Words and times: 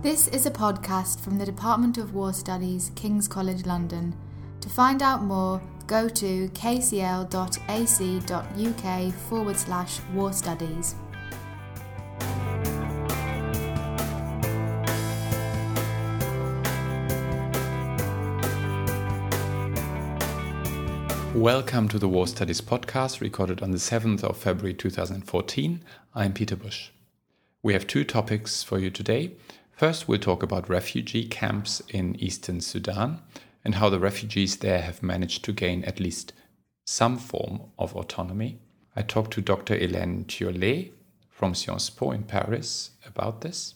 This 0.00 0.28
is 0.28 0.46
a 0.46 0.50
podcast 0.52 1.18
from 1.18 1.38
the 1.38 1.44
Department 1.44 1.98
of 1.98 2.14
War 2.14 2.32
Studies, 2.32 2.92
King's 2.94 3.26
College 3.26 3.66
London. 3.66 4.14
To 4.60 4.68
find 4.68 5.02
out 5.02 5.24
more, 5.24 5.60
go 5.88 6.08
to 6.08 6.48
kcl.ac.uk 6.50 7.34
forward 9.14 9.56
slash 9.56 9.98
war 10.14 10.32
studies. 10.32 10.94
Welcome 21.34 21.88
to 21.88 21.98
the 21.98 22.08
War 22.08 22.28
Studies 22.28 22.60
podcast, 22.60 23.20
recorded 23.20 23.62
on 23.62 23.72
the 23.72 23.78
7th 23.78 24.22
of 24.22 24.36
February 24.36 24.74
2014. 24.74 25.82
I'm 26.14 26.32
Peter 26.32 26.54
Bush. 26.54 26.90
We 27.64 27.72
have 27.72 27.88
two 27.88 28.04
topics 28.04 28.62
for 28.62 28.78
you 28.78 28.90
today. 28.90 29.32
First, 29.78 30.08
we'll 30.08 30.18
talk 30.18 30.42
about 30.42 30.68
refugee 30.68 31.24
camps 31.24 31.80
in 31.88 32.16
eastern 32.16 32.60
Sudan 32.60 33.20
and 33.64 33.76
how 33.76 33.88
the 33.88 34.00
refugees 34.00 34.56
there 34.56 34.80
have 34.80 35.04
managed 35.04 35.44
to 35.44 35.52
gain 35.52 35.84
at 35.84 36.00
least 36.00 36.32
some 36.84 37.16
form 37.16 37.60
of 37.78 37.94
autonomy. 37.94 38.58
I 38.96 39.02
talked 39.02 39.34
to 39.34 39.40
Dr. 39.40 39.78
Hélène 39.78 40.24
Thiollet 40.26 40.90
from 41.30 41.54
Sciences 41.54 41.90
Po 41.90 42.10
in 42.10 42.24
Paris 42.24 42.90
about 43.06 43.42
this. 43.42 43.74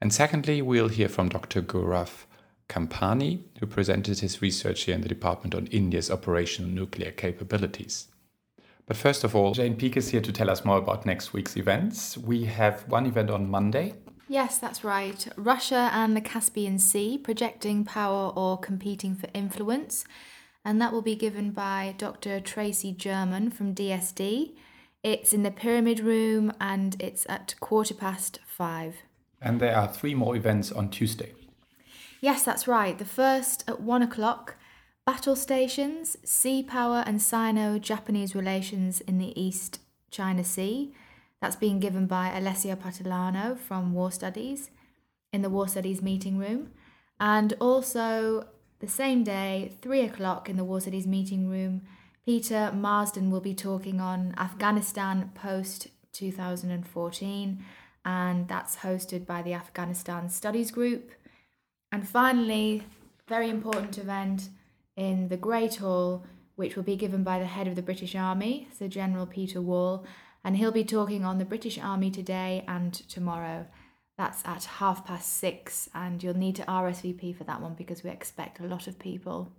And 0.00 0.12
secondly, 0.12 0.62
we'll 0.62 0.88
hear 0.88 1.08
from 1.08 1.28
Dr. 1.28 1.62
Gaurav 1.62 2.24
Kampani, 2.68 3.44
who 3.60 3.66
presented 3.66 4.18
his 4.18 4.42
research 4.42 4.82
here 4.82 4.96
in 4.96 5.02
the 5.02 5.08
department 5.08 5.54
on 5.54 5.68
India's 5.68 6.10
operational 6.10 6.72
nuclear 6.72 7.12
capabilities. 7.12 8.08
But 8.84 8.96
first 8.96 9.22
of 9.22 9.36
all, 9.36 9.54
Jane 9.54 9.76
Peake 9.76 9.96
is 9.96 10.08
here 10.08 10.22
to 10.22 10.32
tell 10.32 10.50
us 10.50 10.64
more 10.64 10.78
about 10.78 11.06
next 11.06 11.32
week's 11.32 11.56
events. 11.56 12.18
We 12.18 12.46
have 12.46 12.82
one 12.88 13.06
event 13.06 13.30
on 13.30 13.48
Monday, 13.48 13.94
Yes, 14.30 14.58
that's 14.58 14.84
right. 14.84 15.26
Russia 15.34 15.90
and 15.92 16.16
the 16.16 16.20
Caspian 16.20 16.78
Sea 16.78 17.18
projecting 17.18 17.84
power 17.84 18.32
or 18.36 18.56
competing 18.56 19.16
for 19.16 19.28
influence. 19.34 20.04
And 20.64 20.80
that 20.80 20.92
will 20.92 21.02
be 21.02 21.16
given 21.16 21.50
by 21.50 21.96
Dr. 21.98 22.38
Tracy 22.38 22.92
German 22.92 23.50
from 23.50 23.74
DSD. 23.74 24.52
It's 25.02 25.32
in 25.32 25.42
the 25.42 25.50
Pyramid 25.50 25.98
Room 25.98 26.52
and 26.60 26.94
it's 27.02 27.26
at 27.28 27.56
quarter 27.58 27.92
past 27.92 28.38
five. 28.46 28.98
And 29.42 29.58
there 29.58 29.76
are 29.76 29.88
three 29.88 30.14
more 30.14 30.36
events 30.36 30.70
on 30.70 30.90
Tuesday. 30.90 31.32
Yes, 32.20 32.44
that's 32.44 32.68
right. 32.68 32.96
The 32.96 33.04
first 33.04 33.64
at 33.66 33.80
one 33.80 34.00
o'clock 34.00 34.54
Battle 35.04 35.34
Stations, 35.34 36.16
Sea 36.22 36.62
Power 36.62 37.02
and 37.04 37.20
Sino 37.20 37.80
Japanese 37.80 38.36
Relations 38.36 39.00
in 39.00 39.18
the 39.18 39.32
East 39.34 39.80
China 40.12 40.44
Sea. 40.44 40.94
That's 41.40 41.56
being 41.56 41.80
given 41.80 42.06
by 42.06 42.36
Alessio 42.36 42.76
Patalano 42.76 43.58
from 43.58 43.94
War 43.94 44.12
Studies 44.12 44.70
in 45.32 45.42
the 45.42 45.50
War 45.50 45.68
Studies 45.68 46.02
meeting 46.02 46.36
room. 46.36 46.72
And 47.18 47.54
also 47.60 48.46
the 48.80 48.88
same 48.88 49.24
day, 49.24 49.72
three 49.80 50.02
o'clock 50.02 50.48
in 50.48 50.56
the 50.56 50.64
War 50.64 50.80
Studies 50.80 51.06
meeting 51.06 51.48
room, 51.48 51.82
Peter 52.26 52.70
Marsden 52.72 53.30
will 53.30 53.40
be 53.40 53.54
talking 53.54 54.00
on 54.00 54.34
Afghanistan 54.36 55.30
post 55.34 55.88
2014, 56.12 57.64
and 58.04 58.48
that's 58.48 58.76
hosted 58.76 59.26
by 59.26 59.42
the 59.42 59.54
Afghanistan 59.54 60.28
Studies 60.28 60.70
Group. 60.70 61.12
And 61.92 62.08
finally, 62.08 62.82
very 63.26 63.48
important 63.48 63.98
event 63.98 64.48
in 64.96 65.28
the 65.28 65.36
Great 65.36 65.76
Hall, 65.76 66.24
which 66.56 66.76
will 66.76 66.82
be 66.82 66.96
given 66.96 67.22
by 67.22 67.38
the 67.38 67.46
head 67.46 67.66
of 67.66 67.76
the 67.76 67.82
British 67.82 68.14
Army, 68.14 68.68
Sir 68.76 68.88
General 68.88 69.26
Peter 69.26 69.60
Wall, 69.60 70.04
and 70.44 70.56
he'll 70.56 70.72
be 70.72 70.84
talking 70.84 71.24
on 71.24 71.38
the 71.38 71.44
British 71.44 71.78
Army 71.78 72.10
today 72.10 72.64
and 72.66 72.92
tomorrow. 72.92 73.66
That's 74.16 74.44
at 74.44 74.64
half 74.64 75.06
past 75.06 75.36
six, 75.36 75.88
and 75.94 76.22
you'll 76.22 76.36
need 76.36 76.56
to 76.56 76.62
RSVP 76.62 77.36
for 77.36 77.44
that 77.44 77.62
one 77.62 77.74
because 77.74 78.02
we 78.04 78.10
expect 78.10 78.60
a 78.60 78.64
lot 78.64 78.86
of 78.86 78.98
people. 78.98 79.52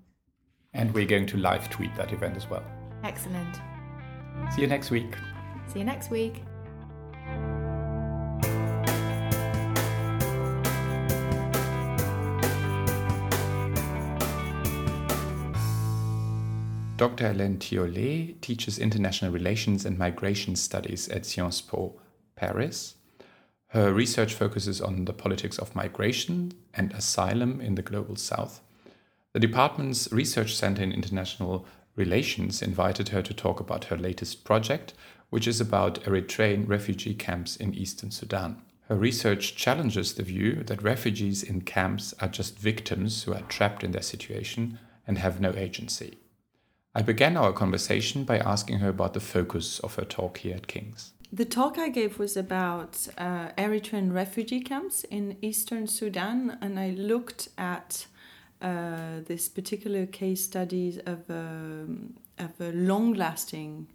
And 0.73 0.93
we're 0.93 1.05
going 1.05 1.25
to 1.27 1.37
live 1.37 1.69
tweet 1.69 1.95
that 1.95 2.13
event 2.13 2.37
as 2.37 2.49
well. 2.49 2.63
Excellent. 3.03 3.55
See 4.55 4.61
you 4.61 4.67
next 4.67 4.91
week. 4.91 5.15
See 5.67 5.79
you 5.79 5.85
next 5.85 6.09
week. 6.09 6.43
Dr. 17.01 17.33
Hélène 17.33 17.57
Thiollet 17.57 18.39
teaches 18.41 18.77
international 18.77 19.31
relations 19.31 19.85
and 19.85 19.97
migration 19.97 20.55
studies 20.55 21.09
at 21.09 21.25
Sciences 21.25 21.59
Po 21.59 21.99
Paris. 22.35 22.93
Her 23.69 23.91
research 23.91 24.35
focuses 24.35 24.79
on 24.79 25.05
the 25.05 25.13
politics 25.13 25.57
of 25.57 25.75
migration 25.75 26.53
and 26.75 26.93
asylum 26.93 27.59
in 27.59 27.73
the 27.73 27.81
global 27.81 28.17
south. 28.17 28.61
The 29.33 29.39
department's 29.39 30.11
Research 30.11 30.53
Center 30.53 30.83
in 30.83 30.91
International 30.91 31.65
Relations 31.95 32.61
invited 32.61 33.09
her 33.09 33.23
to 33.23 33.33
talk 33.33 33.59
about 33.59 33.85
her 33.85 33.97
latest 33.97 34.43
project, 34.43 34.93
which 35.31 35.47
is 35.47 35.59
about 35.59 36.03
Eritrean 36.03 36.69
refugee 36.69 37.15
camps 37.15 37.55
in 37.55 37.73
eastern 37.73 38.11
Sudan. 38.11 38.61
Her 38.89 38.95
research 38.95 39.55
challenges 39.55 40.13
the 40.13 40.21
view 40.21 40.61
that 40.67 40.83
refugees 40.83 41.41
in 41.41 41.61
camps 41.61 42.13
are 42.19 42.27
just 42.27 42.59
victims 42.59 43.23
who 43.23 43.33
are 43.33 43.49
trapped 43.49 43.83
in 43.83 43.89
their 43.89 44.03
situation 44.03 44.77
and 45.07 45.17
have 45.17 45.41
no 45.41 45.51
agency. 45.55 46.19
I 46.93 47.01
began 47.01 47.37
our 47.37 47.53
conversation 47.53 48.25
by 48.25 48.37
asking 48.39 48.79
her 48.79 48.89
about 48.89 49.13
the 49.13 49.21
focus 49.21 49.79
of 49.79 49.95
her 49.95 50.03
talk 50.03 50.39
here 50.39 50.55
at 50.55 50.67
King's. 50.67 51.13
The 51.31 51.45
talk 51.45 51.77
I 51.77 51.87
gave 51.87 52.19
was 52.19 52.35
about 52.35 53.07
uh, 53.17 53.49
Eritrean 53.57 54.13
refugee 54.13 54.59
camps 54.59 55.05
in 55.05 55.37
eastern 55.41 55.87
Sudan, 55.87 56.57
and 56.61 56.77
I 56.77 56.89
looked 56.89 57.47
at 57.57 58.07
uh, 58.61 59.21
this 59.25 59.47
particular 59.47 60.05
case 60.05 60.43
studies 60.43 60.97
of 60.97 61.29
a, 61.29 61.85
of 62.37 62.59
a 62.59 62.73
long 62.73 63.13
lasting 63.13 63.87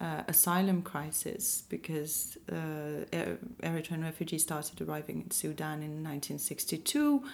uh, 0.00 0.22
asylum 0.28 0.82
crisis 0.82 1.64
because 1.68 2.38
uh, 2.52 3.04
Eritrean 3.62 4.04
refugees 4.04 4.42
started 4.44 4.80
arriving 4.80 5.22
in 5.22 5.30
Sudan 5.32 5.82
in 5.82 6.04
1962, 6.04 7.24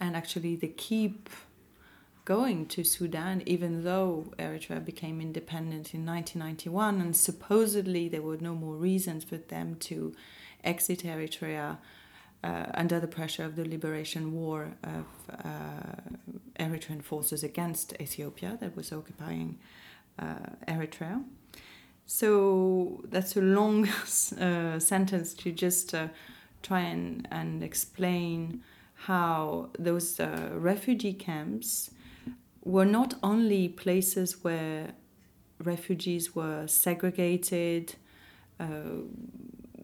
and 0.00 0.14
actually 0.14 0.56
they 0.56 0.68
keep 0.68 1.30
going 2.28 2.66
to 2.66 2.84
Sudan, 2.84 3.42
even 3.46 3.84
though 3.84 4.34
Eritrea 4.38 4.84
became 4.84 5.18
independent 5.18 5.94
in 5.94 6.04
1991, 6.04 7.00
and 7.00 7.16
supposedly 7.16 8.06
there 8.06 8.20
were 8.20 8.36
no 8.36 8.54
more 8.54 8.74
reasons 8.74 9.24
for 9.24 9.38
them 9.38 9.76
to 9.76 10.14
exit 10.62 11.04
Eritrea 11.04 11.78
uh, 12.44 12.66
under 12.74 13.00
the 13.00 13.08
pressure 13.08 13.46
of 13.46 13.56
the 13.56 13.64
liberation 13.64 14.34
war 14.34 14.76
of 14.84 15.06
uh, 15.42 16.02
Eritrean 16.60 17.02
forces 17.02 17.42
against 17.42 17.94
Ethiopia 17.98 18.58
that 18.60 18.76
was 18.76 18.92
occupying 18.92 19.58
uh, 20.18 20.50
Eritrea. 20.74 21.24
So 22.04 23.00
that's 23.04 23.38
a 23.38 23.40
long 23.40 23.88
uh, 24.40 24.78
sentence 24.78 25.32
to 25.42 25.50
just 25.50 25.94
uh, 25.94 26.08
try 26.62 26.80
and, 26.80 27.26
and 27.30 27.62
explain 27.62 28.62
how 29.06 29.70
those 29.78 30.20
uh, 30.20 30.50
refugee 30.52 31.14
camps 31.14 31.90
were 32.64 32.84
not 32.84 33.14
only 33.22 33.68
places 33.68 34.44
where 34.44 34.92
refugees 35.62 36.34
were 36.34 36.66
segregated, 36.66 37.94
uh, 38.60 39.02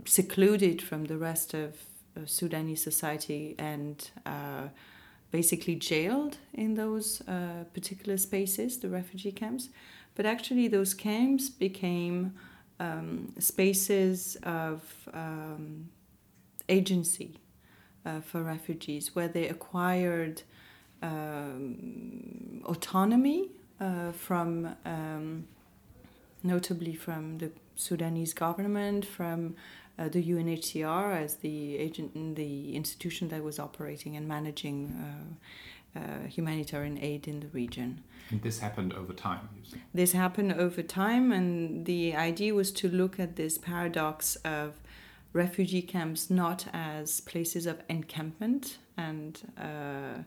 secluded 0.05 0.83
from 0.83 1.05
the 1.05 1.17
rest 1.17 1.55
of 1.55 1.75
uh, 2.17 2.21
Sudanese 2.27 2.83
society, 2.83 3.55
and 3.59 4.11
uh, 4.27 4.69
basically 5.31 5.75
jailed 5.75 6.39
in 6.53 6.75
those 6.75 7.21
uh, 7.23 7.65
particular 7.73 8.17
spaces, 8.17 8.79
the 8.79 8.89
refugee 8.89 9.33
camps, 9.33 9.69
but 10.15 10.27
actually 10.27 10.69
those 10.69 10.95
camps 10.95 11.49
became 11.49 12.35
um, 12.79 13.32
spaces 13.38 14.37
of 14.44 15.09
um, 15.12 15.88
agency 16.69 17.41
uh, 18.06 18.20
for 18.20 18.43
refugees 18.43 19.15
where 19.15 19.29
they 19.29 19.49
acquired 19.49 20.43
um, 21.05 22.62
autonomy 22.65 23.51
uh, 23.81 24.12
from, 24.12 24.75
um, 24.85 25.47
notably 26.43 26.95
from 26.95 27.39
the 27.39 27.51
Sudanese 27.77 28.33
government, 28.33 29.05
from 29.05 29.55
uh, 29.99 30.09
the 30.09 30.23
UNHCR 30.23 31.17
as 31.23 31.37
the 31.37 31.77
agent, 31.77 32.37
the 32.37 32.75
institution 32.75 33.29
that 33.29 33.43
was 33.43 33.59
operating 33.59 34.17
and 34.17 34.27
managing 34.27 34.79
uh, 35.05 35.99
uh, 35.99 36.27
humanitarian 36.27 36.99
aid 36.99 37.29
in 37.29 37.41
the 37.41 37.49
region. 37.49 38.03
And 38.31 38.43
this 38.43 38.59
happened 38.59 38.95
over 38.95 39.12
time. 39.12 39.49
This 39.93 40.12
happened 40.12 40.55
over 40.55 40.83
time, 40.83 41.31
and 41.31 41.85
the 41.85 42.17
idea 42.17 42.55
was 42.55 42.73
to 42.73 42.89
look 42.89 43.21
at 43.21 43.37
this 43.37 43.59
paradox 43.59 44.37
of 44.37 44.81
refugee 45.33 45.83
camps 45.83 46.31
not 46.31 46.67
as 46.73 47.21
places 47.21 47.67
of 47.67 47.83
encampment 47.89 48.79
and 48.97 49.41
uh, 49.59 50.23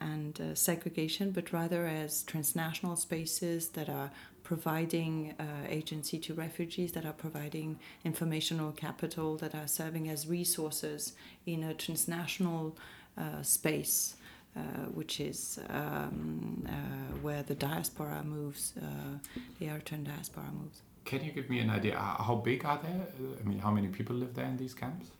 and 0.00 0.40
uh, 0.40 0.54
segregation, 0.54 1.30
but 1.30 1.52
rather 1.52 1.86
as 1.86 2.22
transnational 2.22 2.96
spaces 2.96 3.68
that 3.70 3.88
are 3.88 4.10
providing 4.42 5.34
uh, 5.38 5.44
agency 5.68 6.18
to 6.18 6.34
refugees, 6.34 6.92
that 6.92 7.04
are 7.04 7.12
providing 7.12 7.78
informational 8.04 8.72
capital, 8.72 9.36
that 9.36 9.54
are 9.54 9.68
serving 9.68 10.08
as 10.08 10.26
resources 10.26 11.12
in 11.46 11.62
a 11.62 11.74
transnational 11.74 12.76
uh, 13.18 13.42
space. 13.42 14.16
Uh, 14.56 14.62
which 14.94 15.20
is 15.20 15.60
um, 15.68 16.66
uh, 16.66 16.72
where 17.22 17.44
the 17.44 17.54
diaspora 17.54 18.20
moves, 18.24 18.72
uh, 18.82 19.16
the 19.60 19.66
Eritrean 19.66 20.02
diaspora 20.02 20.42
moves. 20.60 20.82
Can 21.04 21.22
you 21.22 21.30
give 21.30 21.48
me 21.48 21.60
an 21.60 21.70
idea? 21.70 21.96
How 21.96 22.34
big 22.34 22.64
are 22.64 22.80
they? 22.82 22.88
I 22.88 23.48
mean, 23.48 23.60
how 23.60 23.70
many 23.70 23.86
people 23.86 24.16
live 24.16 24.34
there 24.34 24.46
in 24.46 24.56
these 24.56 24.74
camps? 24.74 25.12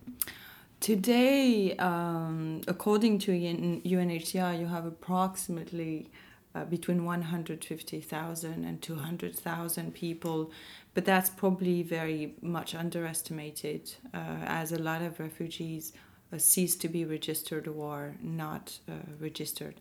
Today, 0.80 1.76
um, 1.76 2.62
according 2.66 3.18
to 3.20 3.32
UNHCR, 3.32 4.58
you 4.58 4.66
have 4.66 4.86
approximately 4.86 6.08
uh, 6.54 6.64
between 6.64 7.04
150,000 7.04 8.64
and 8.64 8.80
200,000 8.80 9.94
people, 9.94 10.50
but 10.94 11.04
that's 11.04 11.28
probably 11.28 11.82
very 11.82 12.34
much 12.40 12.74
underestimated 12.74 13.92
uh, 14.14 14.38
as 14.46 14.72
a 14.72 14.78
lot 14.78 15.02
of 15.02 15.20
refugees 15.20 15.92
uh, 16.32 16.38
cease 16.38 16.74
to 16.76 16.88
be 16.88 17.04
registered 17.04 17.68
or 17.68 18.14
not 18.22 18.78
uh, 18.88 18.94
registered. 19.20 19.74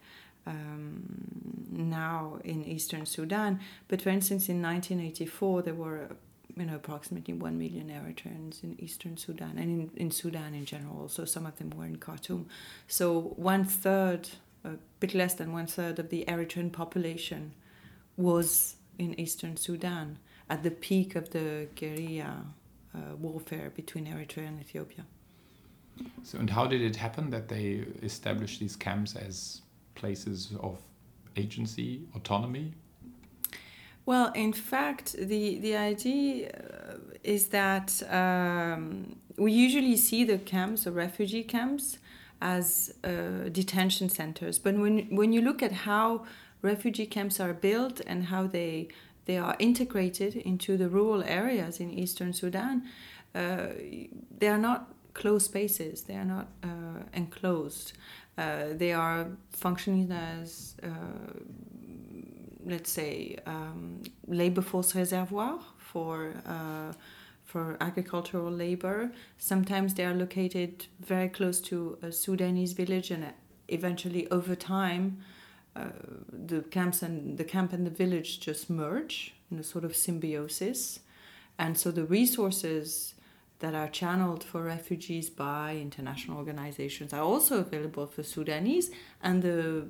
Um, 0.45 1.67
now 1.71 2.39
in 2.43 2.65
eastern 2.65 3.05
Sudan, 3.05 3.61
but 3.87 4.01
for 4.01 4.09
instance, 4.09 4.49
in 4.49 4.61
1984 4.61 5.61
there 5.61 5.73
were 5.73 6.09
you 6.55 6.65
know 6.65 6.75
approximately 6.75 7.33
one 7.33 7.57
million 7.57 7.89
Eritreans 7.89 8.63
in 8.63 8.75
eastern 8.79 9.17
Sudan 9.17 9.57
and 9.57 9.91
in, 9.91 9.91
in 9.95 10.11
Sudan 10.11 10.53
in 10.53 10.65
general. 10.65 11.07
So 11.09 11.25
some 11.25 11.45
of 11.45 11.57
them 11.57 11.71
were 11.71 11.85
in 11.85 11.97
Khartoum. 11.97 12.47
So 12.87 13.33
one 13.35 13.65
third, 13.65 14.29
a 14.63 14.71
bit 14.99 15.13
less 15.13 15.35
than 15.35 15.53
one 15.53 15.67
third 15.67 15.99
of 15.99 16.09
the 16.09 16.25
Eritrean 16.27 16.71
population 16.71 17.53
was 18.17 18.75
in 18.97 19.19
eastern 19.19 19.55
Sudan 19.57 20.19
at 20.49 20.63
the 20.63 20.71
peak 20.71 21.15
of 21.15 21.29
the 21.29 21.67
guerrilla 21.75 22.45
uh, 22.93 23.15
warfare 23.17 23.71
between 23.75 24.05
Eritrea 24.07 24.47
and 24.47 24.59
Ethiopia. 24.59 25.05
So, 26.23 26.37
and 26.39 26.49
how 26.49 26.65
did 26.65 26.81
it 26.81 26.95
happen 26.95 27.29
that 27.29 27.47
they 27.47 27.85
established 28.03 28.59
these 28.59 28.75
camps 28.75 29.15
as 29.15 29.61
places 29.95 30.53
of 30.61 30.81
agency, 31.35 32.01
autonomy? 32.15 32.73
Well, 34.09 34.31
in 34.33 34.53
fact, 34.53 35.15
the, 35.19 35.59
the 35.59 35.75
idea 35.77 36.49
uh, 36.49 36.93
is 37.23 37.49
that 37.49 38.01
um, 38.09 39.17
we 39.37 39.51
usually 39.51 39.97
see 39.97 40.23
the 40.23 40.39
camps, 40.39 40.85
the 40.85 40.91
refugee 40.91 41.43
camps, 41.43 41.99
as 42.41 42.91
uh, 43.03 43.49
detention 43.51 44.09
centers. 44.09 44.57
But 44.57 44.73
when, 44.77 45.15
when 45.15 45.31
you 45.31 45.43
look 45.43 45.61
at 45.61 45.71
how 45.71 46.25
refugee 46.63 47.05
camps 47.05 47.39
are 47.39 47.53
built 47.53 48.01
and 48.07 48.23
how 48.23 48.47
they, 48.47 48.87
they 49.25 49.37
are 49.37 49.55
integrated 49.59 50.35
into 50.37 50.75
the 50.75 50.89
rural 50.89 51.23
areas 51.23 51.79
in 51.79 51.91
eastern 51.91 52.33
Sudan, 52.33 52.85
uh, 53.35 53.67
they 54.39 54.47
are 54.47 54.57
not 54.57 54.91
closed 55.13 55.45
spaces, 55.45 56.01
they 56.01 56.15
are 56.15 56.25
not 56.25 56.47
uh, 56.63 57.03
enclosed. 57.13 57.93
Uh, 58.39 58.69
they 58.71 58.91
are 58.91 59.27
functioning 59.51 60.11
as, 60.11 60.73
uh, 60.81 60.87
let's 62.65 62.91
say, 62.91 63.37
um, 63.45 64.01
labor 64.27 64.61
force 64.61 64.95
reservoir 64.95 65.59
for 65.77 66.33
uh, 66.45 66.93
for 67.43 67.77
agricultural 67.81 68.51
labor. 68.51 69.11
Sometimes 69.37 69.95
they 69.95 70.05
are 70.05 70.13
located 70.13 70.85
very 70.99 71.29
close 71.29 71.59
to 71.61 71.97
a 72.01 72.11
Sudanese 72.11 72.73
village, 72.73 73.09
and 73.11 73.33
eventually, 73.67 74.29
over 74.29 74.55
time, 74.55 75.19
uh, 75.75 75.85
the 76.31 76.61
camps 76.61 77.01
and 77.01 77.37
the 77.37 77.43
camp 77.43 77.73
and 77.73 77.85
the 77.85 77.91
village 77.91 78.39
just 78.39 78.69
merge 78.69 79.33
in 79.51 79.57
a 79.59 79.63
sort 79.63 79.83
of 79.83 79.95
symbiosis, 79.95 80.99
and 81.57 81.77
so 81.77 81.91
the 81.91 82.05
resources 82.05 83.15
that 83.59 83.75
are 83.75 83.89
channeled 83.89 84.43
for 84.43 84.63
refugees 84.63 85.29
by 85.29 85.75
international 85.75 86.37
organizations 86.37 87.13
are 87.13 87.23
also 87.23 87.59
available 87.59 88.07
for 88.07 88.23
Sudanese, 88.23 88.89
and 89.21 89.41
the 89.41 89.87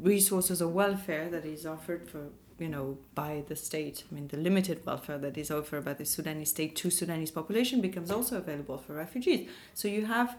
resources 0.00 0.60
of 0.60 0.72
welfare 0.72 1.28
that 1.30 1.44
is 1.44 1.66
offered 1.66 2.08
for 2.08 2.28
you 2.58 2.68
know 2.68 2.98
by 3.14 3.42
the 3.48 3.56
state. 3.56 4.04
I 4.10 4.14
mean 4.14 4.28
the 4.28 4.36
limited 4.36 4.84
welfare 4.84 5.18
that 5.18 5.36
is 5.38 5.50
offered 5.50 5.84
by 5.84 5.94
the 5.94 6.04
sudanese 6.04 6.50
state 6.50 6.76
to 6.76 6.90
sudanese 6.90 7.30
population 7.30 7.80
becomes 7.80 8.10
also 8.10 8.36
available 8.36 8.78
for 8.78 8.94
refugees. 8.94 9.48
So 9.74 9.88
you 9.88 10.06
have 10.06 10.36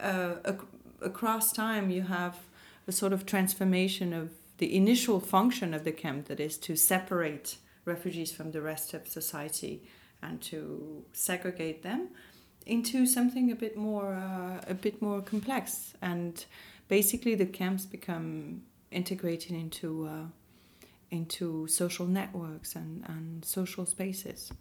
uh, 0.00 0.34
ac- 0.46 0.58
across 1.00 1.52
time 1.52 1.90
you 1.90 2.02
have 2.02 2.36
a 2.86 2.92
sort 2.92 3.12
of 3.12 3.24
transformation 3.24 4.12
of 4.12 4.30
the 4.58 4.76
initial 4.76 5.20
function 5.20 5.74
of 5.74 5.84
the 5.84 5.92
camp 5.92 6.26
that 6.26 6.38
is 6.38 6.56
to 6.58 6.76
separate 6.76 7.56
refugees 7.84 8.32
from 8.32 8.52
the 8.52 8.60
rest 8.60 8.94
of 8.94 9.08
society 9.08 9.82
and 10.22 10.40
to 10.40 11.04
segregate 11.12 11.82
them 11.82 12.08
into 12.66 13.06
something 13.06 13.50
a 13.50 13.54
bit 13.54 13.76
more 13.76 14.14
uh, 14.14 14.60
a 14.66 14.74
bit 14.74 15.00
more 15.02 15.20
complex. 15.20 15.94
And 16.00 16.44
basically 16.88 17.34
the 17.34 17.46
camps 17.46 17.84
become 17.84 18.62
integrated 18.94 19.52
into 19.52 20.06
uh, 20.06 20.26
into 21.10 21.66
social 21.68 22.06
networks 22.06 22.74
and, 22.74 23.04
and 23.06 23.44
social 23.44 23.86
spaces. 23.86 24.52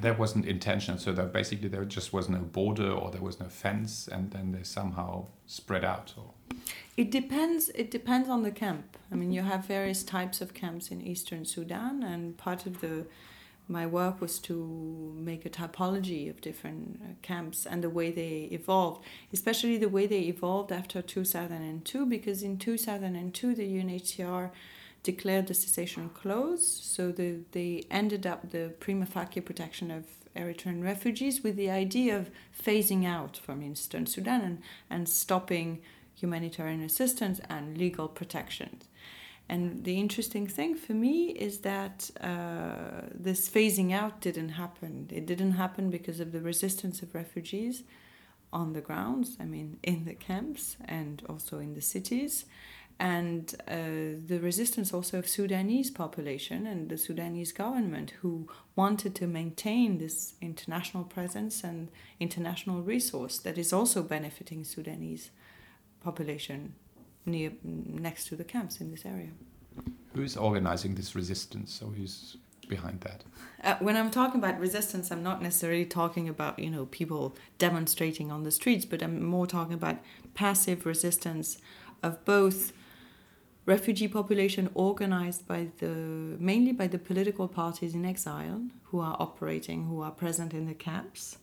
That 0.00 0.18
wasn't 0.18 0.46
intentional 0.46 0.98
so 1.00 1.12
that 1.12 1.32
basically 1.32 1.68
there 1.68 1.84
just 1.84 2.12
was 2.12 2.28
no 2.28 2.40
border 2.40 2.90
or 2.90 3.10
there 3.10 3.22
was 3.22 3.40
no 3.40 3.48
fence 3.48 4.08
and 4.08 4.30
then 4.30 4.52
they 4.52 4.62
somehow 4.62 5.26
spread 5.46 5.84
out 5.84 6.14
or? 6.16 6.32
It 6.96 7.10
depends 7.10 7.70
it 7.74 7.90
depends 7.90 8.28
on 8.28 8.42
the 8.42 8.50
camp. 8.50 8.96
I 9.10 9.14
mean 9.14 9.32
you 9.32 9.42
have 9.42 9.64
various 9.64 10.02
types 10.02 10.40
of 10.40 10.54
camps 10.54 10.90
in 10.90 11.00
eastern 11.00 11.44
sudan 11.44 12.02
and 12.02 12.36
part 12.36 12.66
of 12.66 12.80
the 12.80 13.06
my 13.68 13.86
work 13.86 14.20
was 14.20 14.38
to 14.38 15.14
make 15.18 15.44
a 15.44 15.50
typology 15.50 16.30
of 16.30 16.40
different 16.40 17.00
uh, 17.02 17.06
camps 17.22 17.66
and 17.66 17.82
the 17.82 17.90
way 17.90 18.10
they 18.10 18.48
evolved, 18.52 19.04
especially 19.32 19.76
the 19.76 19.88
way 19.88 20.06
they 20.06 20.20
evolved 20.20 20.70
after 20.70 21.02
2002, 21.02 22.06
because 22.06 22.42
in 22.42 22.58
2002 22.58 23.54
the 23.54 23.62
UNHCR 23.62 24.50
declared 25.02 25.46
the 25.46 25.54
cessation 25.54 26.10
clause, 26.10 26.66
so 26.66 27.12
the, 27.12 27.38
they 27.52 27.84
ended 27.90 28.26
up 28.26 28.50
the 28.50 28.72
prima 28.80 29.06
facie 29.06 29.40
protection 29.40 29.90
of 29.90 30.04
Eritrean 30.36 30.82
refugees 30.82 31.42
with 31.42 31.56
the 31.56 31.70
idea 31.70 32.16
of 32.16 32.30
phasing 32.56 33.06
out 33.06 33.36
from 33.36 33.62
Eastern 33.62 34.06
Sudan 34.06 34.42
and, 34.42 34.62
and 34.90 35.08
stopping 35.08 35.80
humanitarian 36.14 36.82
assistance 36.82 37.40
and 37.48 37.78
legal 37.78 38.08
protections. 38.08 38.88
And 39.48 39.84
the 39.84 39.98
interesting 39.98 40.46
thing 40.48 40.74
for 40.74 40.92
me 40.92 41.30
is 41.30 41.58
that 41.58 42.10
uh, 42.20 43.02
this 43.14 43.48
phasing 43.48 43.92
out 43.92 44.20
didn't 44.20 44.50
happen. 44.50 45.08
It 45.12 45.26
didn't 45.26 45.52
happen 45.52 45.88
because 45.90 46.18
of 46.18 46.32
the 46.32 46.40
resistance 46.40 47.00
of 47.00 47.14
refugees 47.14 47.84
on 48.52 48.72
the 48.72 48.80
grounds, 48.80 49.36
I 49.38 49.44
mean, 49.44 49.78
in 49.82 50.04
the 50.04 50.14
camps 50.14 50.76
and 50.84 51.22
also 51.28 51.58
in 51.58 51.74
the 51.74 51.80
cities, 51.80 52.46
and 52.98 53.54
uh, 53.68 54.18
the 54.26 54.38
resistance 54.40 54.92
also 54.94 55.18
of 55.18 55.28
Sudanese 55.28 55.90
population 55.90 56.66
and 56.66 56.88
the 56.88 56.96
Sudanese 56.96 57.52
government 57.52 58.12
who 58.22 58.48
wanted 58.74 59.14
to 59.16 59.26
maintain 59.26 59.98
this 59.98 60.34
international 60.40 61.04
presence 61.04 61.62
and 61.62 61.90
international 62.18 62.80
resource 62.80 63.38
that 63.38 63.58
is 63.58 63.72
also 63.72 64.02
benefiting 64.02 64.64
Sudanese 64.64 65.30
population 66.02 66.74
near 67.26 67.52
next 67.62 68.28
to 68.28 68.36
the 68.36 68.44
camps 68.44 68.80
in 68.80 68.90
this 68.90 69.04
area. 69.04 69.30
Who's 70.14 70.36
organizing 70.36 70.94
this 70.94 71.14
resistance? 71.14 71.74
So 71.74 71.86
who's 71.86 72.36
behind 72.68 73.00
that? 73.02 73.22
Uh, 73.62 73.76
when 73.80 73.96
I'm 73.96 74.10
talking 74.10 74.40
about 74.40 74.58
resistance, 74.58 75.10
I'm 75.10 75.22
not 75.22 75.42
necessarily 75.42 75.84
talking 75.84 76.28
about 76.28 76.58
you 76.58 76.70
know 76.70 76.86
people 76.86 77.36
demonstrating 77.58 78.30
on 78.30 78.44
the 78.44 78.50
streets, 78.50 78.84
but 78.84 79.02
I'm 79.02 79.24
more 79.24 79.46
talking 79.46 79.74
about 79.74 79.98
passive 80.34 80.86
resistance 80.86 81.58
of 82.02 82.24
both 82.24 82.72
refugee 83.64 84.08
population 84.08 84.70
organized 84.74 85.46
by 85.46 85.68
the 85.78 85.88
mainly 86.38 86.72
by 86.72 86.86
the 86.86 86.98
political 86.98 87.48
parties 87.48 87.94
in 87.94 88.04
exile 88.04 88.62
who 88.84 89.00
are 89.00 89.16
operating, 89.18 89.86
who 89.86 90.00
are 90.00 90.12
present 90.12 90.54
in 90.54 90.66
the 90.66 90.74
camps, 90.74 91.38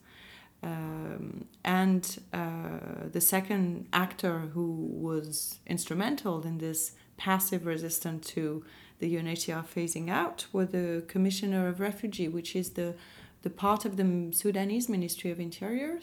um, 0.64 1.46
and 1.66 2.20
uh, 2.32 3.10
the 3.12 3.22
second 3.22 3.88
actor 3.92 4.40
who 4.54 4.88
was 4.92 5.60
instrumental 5.68 6.42
in 6.44 6.58
this 6.58 6.94
passive 7.18 7.66
resistance 7.66 8.28
to 8.30 8.64
the 9.00 9.16
UNHCR 9.16 9.66
phasing 9.66 10.10
out 10.10 10.48
were 10.54 10.66
the 10.66 11.04
Commissioner 11.08 11.68
of 11.68 11.80
Refugee, 11.80 12.30
which 12.30 12.56
is 12.56 12.72
the, 12.72 12.96
the 13.42 13.50
part 13.50 13.84
of 13.84 13.98
the 13.98 14.30
Sudanese 14.32 14.88
Ministry 14.88 15.30
of 15.32 15.40
Interior 15.40 16.00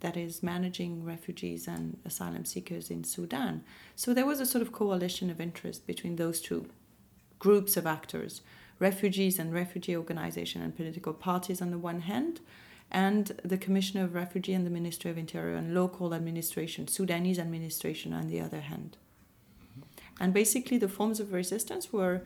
that 0.00 0.16
is 0.16 0.44
managing 0.44 1.04
refugees 1.04 1.66
and 1.66 1.98
asylum 2.04 2.44
seekers 2.44 2.90
in 2.90 3.02
Sudan. 3.02 3.64
So 3.96 4.14
there 4.14 4.26
was 4.26 4.38
a 4.38 4.46
sort 4.46 4.62
of 4.62 4.70
coalition 4.70 5.28
of 5.28 5.40
interest 5.40 5.88
between 5.88 6.14
those 6.14 6.40
two 6.40 6.66
groups 7.40 7.76
of 7.76 7.86
actors 7.86 8.42
refugees 8.78 9.40
and 9.40 9.52
refugee 9.52 9.96
organization 9.96 10.62
and 10.62 10.76
political 10.76 11.12
parties 11.12 11.60
on 11.60 11.72
the 11.72 11.78
one 11.78 12.02
hand 12.02 12.38
and 12.90 13.26
the 13.44 13.58
Commissioner 13.58 14.04
of 14.04 14.14
Refugee 14.14 14.54
and 14.54 14.64
the 14.64 14.70
Ministry 14.70 15.10
of 15.10 15.18
Interior 15.18 15.56
and 15.56 15.74
local 15.74 16.14
administration, 16.14 16.88
Sudanese 16.88 17.38
administration 17.38 18.12
on 18.12 18.28
the 18.28 18.40
other 18.40 18.60
hand. 18.60 18.96
And 20.20 20.32
basically, 20.32 20.78
the 20.78 20.88
forms 20.88 21.20
of 21.20 21.32
resistance 21.32 21.92
were 21.92 22.22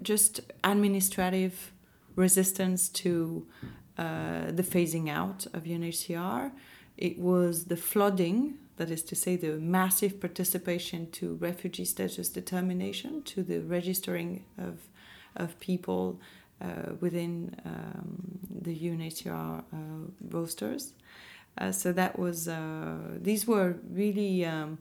just 0.00 0.40
administrative 0.64 1.72
resistance 2.16 2.88
to 2.88 3.46
uh, 3.98 4.50
the 4.52 4.62
phasing 4.62 5.08
out 5.10 5.46
of 5.52 5.64
UNHCR. 5.64 6.52
It 6.96 7.18
was 7.18 7.64
the 7.64 7.76
flooding, 7.76 8.54
that 8.76 8.90
is 8.90 9.02
to 9.04 9.16
say, 9.16 9.36
the 9.36 9.58
massive 9.58 10.20
participation 10.20 11.10
to 11.12 11.34
refugee 11.34 11.84
status 11.84 12.28
determination, 12.28 13.22
to 13.24 13.42
the 13.42 13.58
registering 13.60 14.44
of, 14.56 14.78
of 15.36 15.58
people 15.60 16.20
uh, 16.60 16.92
within 17.00 17.56
um, 17.64 18.39
the 18.50 18.76
UNHCR 18.76 19.58
uh, 19.60 19.64
rosters. 20.30 20.94
Uh, 21.58 21.72
so 21.72 21.92
that 21.92 22.18
was, 22.18 22.48
uh, 22.48 22.96
these 23.20 23.46
were 23.46 23.76
really 23.90 24.44
um, 24.44 24.78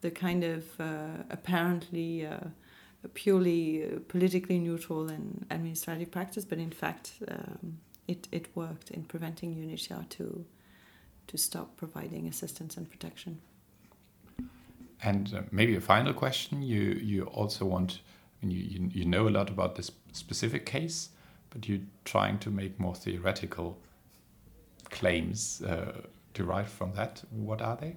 the 0.00 0.10
kind 0.10 0.44
of 0.44 0.64
apparently 1.30 2.28
purely 3.14 4.00
politically 4.08 4.58
neutral 4.58 5.08
and 5.08 5.44
administrative 5.50 6.10
practice, 6.10 6.44
but 6.44 6.58
in 6.58 6.70
fact, 6.70 7.14
um, 7.28 7.78
it, 8.06 8.28
it 8.30 8.54
worked 8.54 8.90
in 8.90 9.04
preventing 9.04 9.54
UNHCR 9.54 10.08
to, 10.10 10.44
to 11.26 11.36
stop 11.38 11.76
providing 11.76 12.28
assistance 12.28 12.76
and 12.76 12.88
protection. 12.88 13.40
And 15.02 15.46
maybe 15.50 15.74
a 15.74 15.80
final 15.80 16.12
question. 16.12 16.62
You 16.62 16.92
you 17.02 17.24
also 17.24 17.64
want, 17.64 18.02
you, 18.40 18.58
you, 18.58 18.90
you 18.92 19.04
know 19.04 19.26
a 19.26 19.30
lot 19.30 19.50
about 19.50 19.74
this 19.74 19.90
specific 20.12 20.64
case, 20.64 21.08
but 21.52 21.68
you're 21.68 21.86
trying 22.04 22.38
to 22.40 22.50
make 22.50 22.80
more 22.80 22.94
theoretical 22.94 23.78
claims 24.90 25.62
uh, 25.62 26.02
derived 26.34 26.70
from 26.70 26.92
that. 26.94 27.22
What 27.30 27.60
are 27.60 27.76
they? 27.76 27.96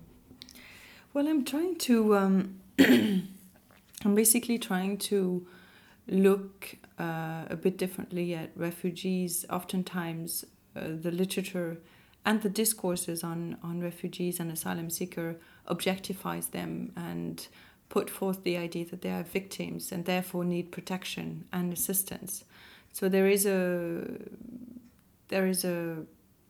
Well, 1.13 1.27
I'm 1.27 1.45
trying 1.45 1.77
to. 1.79 2.17
Um, 2.17 2.59
I'm 2.79 4.13
basically 4.13 4.59
trying 4.59 4.97
to 5.09 5.47
look 6.07 6.75
uh, 6.99 7.45
a 7.49 7.55
bit 7.55 7.77
differently 7.77 8.35
at 8.35 8.51
refugees. 8.55 9.45
Oftentimes, 9.49 10.45
uh, 10.75 10.89
the 11.01 11.11
literature 11.11 11.77
and 12.25 12.41
the 12.41 12.49
discourses 12.49 13.23
on, 13.23 13.57
on 13.63 13.81
refugees 13.81 14.39
and 14.39 14.51
asylum 14.51 14.89
seeker 14.89 15.37
objectifies 15.69 16.51
them 16.51 16.91
and 16.95 17.47
put 17.87 18.09
forth 18.09 18.43
the 18.43 18.57
idea 18.57 18.85
that 18.85 19.01
they 19.01 19.11
are 19.11 19.23
victims 19.23 19.91
and 19.91 20.05
therefore 20.05 20.43
need 20.43 20.71
protection 20.71 21.45
and 21.53 21.71
assistance. 21.71 22.43
So 22.95 23.09
there 23.09 23.27
is 23.27 23.45
a 23.45 24.07
there 25.27 25.47
is 25.47 25.65
a 25.65 25.97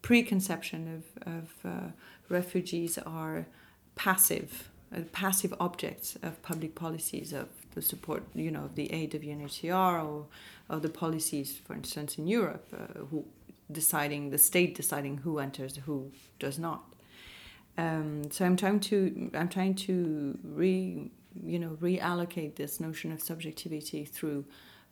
preconception 0.03 0.81
of, 0.95 1.33
of 1.33 1.49
uh, 1.65 1.87
refugees 2.29 2.99
are 2.99 3.47
passive, 3.95 4.69
uh, 4.95 4.99
passive 5.11 5.55
objects 5.59 6.15
of 6.21 6.39
public 6.43 6.75
policies 6.75 7.33
of 7.33 7.47
the 7.73 7.81
support, 7.81 8.21
you 8.35 8.51
know, 8.51 8.69
the 8.75 8.93
aid 8.93 9.15
of 9.15 9.23
UNHCR 9.23 10.05
or, 10.05 10.27
or 10.69 10.79
the 10.79 10.89
policies, 10.89 11.57
for 11.65 11.73
instance, 11.73 12.19
in 12.19 12.27
Europe, 12.27 12.67
uh, 12.71 13.05
who 13.05 13.25
deciding 13.71 14.29
the 14.29 14.37
state 14.37 14.75
deciding 14.75 15.17
who 15.17 15.39
enters, 15.39 15.77
who 15.77 16.11
does 16.37 16.59
not. 16.59 16.83
Um, 17.75 18.29
so 18.29 18.45
I'm 18.45 18.55
trying 18.55 18.81
to 18.81 19.31
I'm 19.33 19.49
trying 19.49 19.73
to 19.87 20.37
re 20.43 21.09
you 21.43 21.57
know 21.57 21.75
reallocate 21.81 22.53
this 22.55 22.79
notion 22.79 23.11
of 23.11 23.19
subjectivity 23.19 24.05
through 24.05 24.45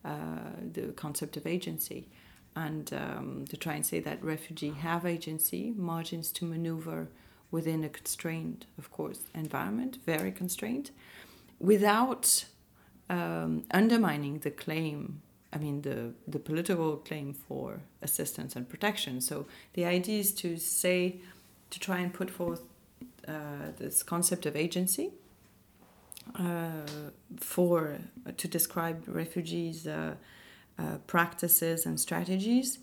the 0.04 0.92
concept 0.96 1.36
of 1.36 1.46
agency 1.46 2.08
and 2.56 2.92
um, 2.92 3.44
to 3.48 3.56
try 3.56 3.74
and 3.74 3.84
say 3.84 4.00
that 4.00 4.22
refugee 4.22 4.70
have 4.70 5.04
agency, 5.04 5.72
margins 5.76 6.30
to 6.32 6.44
maneuver 6.44 7.08
within 7.50 7.84
a 7.84 7.88
constrained, 7.88 8.66
of 8.78 8.90
course, 8.90 9.20
environment, 9.34 9.98
very 10.06 10.32
constrained, 10.32 10.90
without 11.58 12.44
um, 13.10 13.64
undermining 13.70 14.38
the 14.40 14.50
claim. 14.50 15.20
I 15.52 15.58
mean, 15.58 15.82
the, 15.82 16.12
the 16.26 16.38
political 16.38 16.96
claim 16.96 17.32
for 17.32 17.80
assistance 18.02 18.56
and 18.56 18.68
protection. 18.68 19.20
So 19.20 19.46
the 19.74 19.84
idea 19.84 20.18
is 20.20 20.32
to 20.34 20.56
say, 20.56 21.16
to 21.70 21.78
try 21.78 21.98
and 21.98 22.12
put 22.12 22.30
forth 22.30 22.62
uh, 23.26 23.70
this 23.78 24.02
concept 24.02 24.46
of 24.46 24.56
agency 24.56 25.06
uh, 25.06 25.23
for 27.36 27.98
to 28.36 28.48
describe 28.48 29.04
refugees' 29.06 29.86
uh, 29.86 30.14
uh, 30.78 30.96
practices 31.06 31.86
and 31.86 32.00
strategies, 32.00 32.78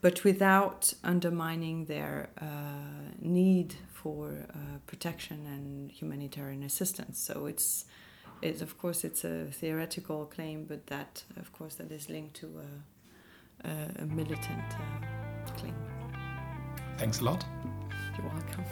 but 0.00 0.24
without 0.24 0.94
undermining 1.04 1.84
their 1.86 2.30
uh, 2.40 2.44
need 3.20 3.74
for 3.92 4.46
uh, 4.54 4.78
protection 4.86 5.44
and 5.46 5.90
humanitarian 5.90 6.62
assistance. 6.62 7.18
So 7.18 7.46
it's, 7.46 7.84
it's 8.40 8.62
of 8.62 8.78
course 8.78 9.04
it's 9.04 9.24
a 9.24 9.46
theoretical 9.46 10.26
claim, 10.26 10.64
but 10.64 10.86
that 10.86 11.24
of 11.36 11.52
course 11.52 11.74
that 11.74 11.90
is 11.90 12.08
linked 12.08 12.34
to 12.36 12.46
a, 12.46 13.68
a, 13.68 14.02
a 14.02 14.06
militant 14.06 14.70
claim. 15.56 15.74
Thanks 16.96 17.20
a 17.20 17.24
lot. 17.24 17.44
You're 18.16 18.26
welcome. 18.26 18.64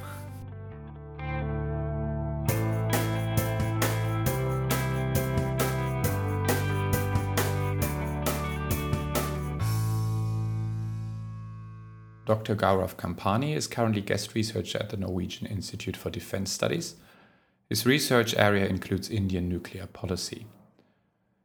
Dr. 12.26 12.56
Gaurav 12.56 12.96
Kampani 12.96 13.54
is 13.54 13.68
currently 13.68 14.00
guest 14.00 14.34
researcher 14.34 14.78
at 14.78 14.90
the 14.90 14.96
Norwegian 14.96 15.46
Institute 15.46 15.96
for 15.96 16.10
Defense 16.10 16.50
Studies. 16.50 16.96
His 17.68 17.86
research 17.86 18.34
area 18.34 18.66
includes 18.66 19.08
Indian 19.08 19.48
nuclear 19.48 19.86
policy. 19.86 20.46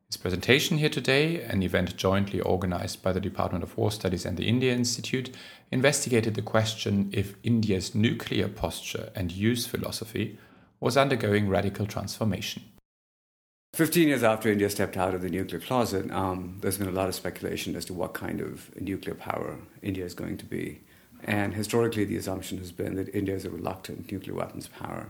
His 0.08 0.18
presentation 0.18 0.80
here 0.80 0.90
today, 0.90 1.44
an 1.44 1.62
event 1.62 1.98
jointly 1.98 2.42
organized 2.42 3.04
by 3.04 3.12
the 3.12 3.20
Department 3.20 3.64
of 3.64 3.78
War 3.78 3.92
Studies 3.92 4.26
and 4.26 4.38
the 4.38 4.48
India 4.48 4.74
Institute, 4.74 5.30
investigated 5.70 6.34
the 6.34 6.42
question 6.42 7.12
if 7.14 7.36
India's 7.44 7.94
nuclear 7.94 8.48
posture 8.48 9.12
and 9.14 9.32
use 9.32 9.68
philosophy 9.68 10.40
was 10.80 10.98
undergoing 10.98 11.48
radical 11.48 11.86
transformation. 11.86 12.64
15 13.74 14.10
years 14.10 14.22
after 14.22 14.52
India 14.52 14.70
stepped 14.70 14.98
out 14.98 15.16
of 15.16 15.22
the 15.22 15.30
nuclear 15.30 15.60
closet, 15.60 16.12
um, 16.12 16.58
there's 16.60 16.78
been 16.78 16.90
a 16.90 16.92
lot 16.92 17.08
of 17.08 17.16
speculation 17.16 17.74
as 17.78 17.86
to 17.86 17.94
what 17.94 18.14
kind 18.14 18.42
of 18.42 18.70
nuclear 18.82 19.16
power 19.16 19.60
India 19.82 20.04
is 20.04 20.14
going 20.14 20.38
to 20.38 20.46
be. 20.46 20.82
And 21.24 21.54
historically, 21.54 22.04
the 22.04 22.18
assumption 22.18 22.58
has 22.58 22.72
been 22.72 22.96
that 22.96 23.16
India 23.16 23.34
is 23.34 23.46
a 23.46 23.50
reluctant 23.50 24.12
nuclear 24.12 24.36
weapons 24.36 24.68
power. 24.68 25.10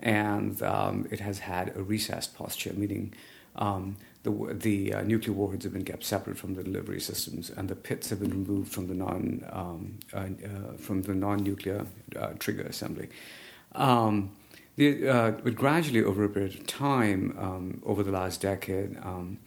And 0.00 0.62
um, 0.62 1.06
it 1.10 1.20
has 1.20 1.38
had 1.38 1.74
a 1.74 1.82
recessed 1.82 2.34
posture, 2.34 2.74
meaning 2.74 3.14
um, 3.56 3.96
the, 4.24 4.30
the 4.52 4.92
uh, 4.92 5.02
nuclear 5.02 5.32
warheads 5.32 5.64
have 5.64 5.72
been 5.72 5.84
kept 5.84 6.04
separate 6.04 6.36
from 6.36 6.54
the 6.54 6.62
delivery 6.62 7.00
systems, 7.00 7.48
and 7.48 7.68
the 7.68 7.76
pits 7.76 8.10
have 8.10 8.20
been 8.20 8.30
removed 8.30 8.72
from 8.72 8.88
the 8.88 8.94
non 8.94 9.44
um, 9.50 9.98
uh, 10.12 10.18
uh, 10.18 10.76
from 10.76 11.02
the 11.02 11.14
non-nuclear 11.14 11.86
uh, 12.16 12.32
trigger 12.38 12.62
assembly. 12.62 13.08
Um, 13.74 14.32
the, 14.76 15.08
uh, 15.08 15.30
but 15.32 15.54
gradually, 15.54 16.02
over 16.02 16.24
a 16.24 16.28
period 16.28 16.54
of 16.54 16.66
time, 16.66 17.36
um, 17.38 17.82
over 17.84 18.02
the 18.02 18.10
last 18.10 18.40
decade, 18.40 18.96
um, 19.02 19.38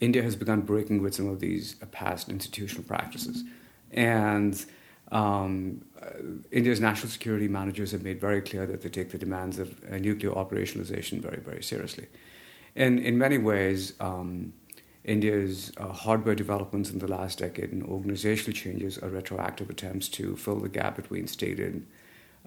India 0.00 0.22
has 0.22 0.36
begun 0.36 0.60
breaking 0.60 1.02
with 1.02 1.14
some 1.14 1.28
of 1.28 1.40
these 1.40 1.76
uh, 1.82 1.86
past 1.86 2.28
institutional 2.28 2.84
practices. 2.84 3.44
And 3.92 4.62
um, 5.10 5.84
uh, 6.02 6.06
India's 6.50 6.80
national 6.80 7.10
security 7.10 7.48
managers 7.48 7.92
have 7.92 8.02
made 8.02 8.20
very 8.20 8.42
clear 8.42 8.66
that 8.66 8.82
they 8.82 8.88
take 8.90 9.10
the 9.10 9.18
demands 9.18 9.58
of 9.58 9.74
uh, 9.90 9.96
nuclear 9.96 10.32
operationalization 10.32 11.20
very, 11.20 11.40
very 11.40 11.62
seriously. 11.62 12.06
And 12.76 12.98
in 12.98 13.16
many 13.16 13.38
ways, 13.38 13.94
um, 14.00 14.52
India's 15.04 15.72
uh, 15.76 15.92
hardware 15.92 16.34
developments 16.34 16.90
in 16.90 16.98
the 16.98 17.06
last 17.06 17.38
decade 17.38 17.72
and 17.72 17.82
organizational 17.84 18.52
changes 18.52 18.98
are 18.98 19.08
retroactive 19.08 19.70
attempts 19.70 20.08
to 20.08 20.36
fill 20.36 20.60
the 20.60 20.68
gap 20.68 20.96
between 20.96 21.26
stated 21.26 21.86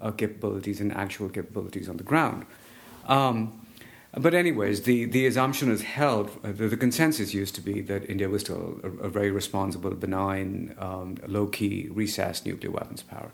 uh, 0.00 0.10
capabilities 0.10 0.80
and 0.80 0.92
actual 0.92 1.28
capabilities 1.28 1.88
on 1.88 1.96
the 1.96 2.04
ground. 2.04 2.46
Um, 3.06 3.60
but 4.16 4.34
anyways, 4.34 4.82
the, 4.82 5.04
the 5.04 5.26
assumption 5.26 5.70
is 5.70 5.82
held, 5.82 6.30
uh, 6.42 6.52
the, 6.52 6.68
the, 6.68 6.76
consensus 6.76 7.34
used 7.34 7.54
to 7.56 7.60
be 7.60 7.80
that 7.82 8.08
India 8.08 8.28
was 8.28 8.42
still 8.42 8.80
a, 8.82 8.88
a 9.04 9.08
very 9.08 9.30
responsible, 9.30 9.90
benign, 9.90 10.74
um, 10.78 11.16
low-key, 11.26 11.88
recessed 11.90 12.46
nuclear 12.46 12.70
weapons 12.70 13.02
power. 13.02 13.32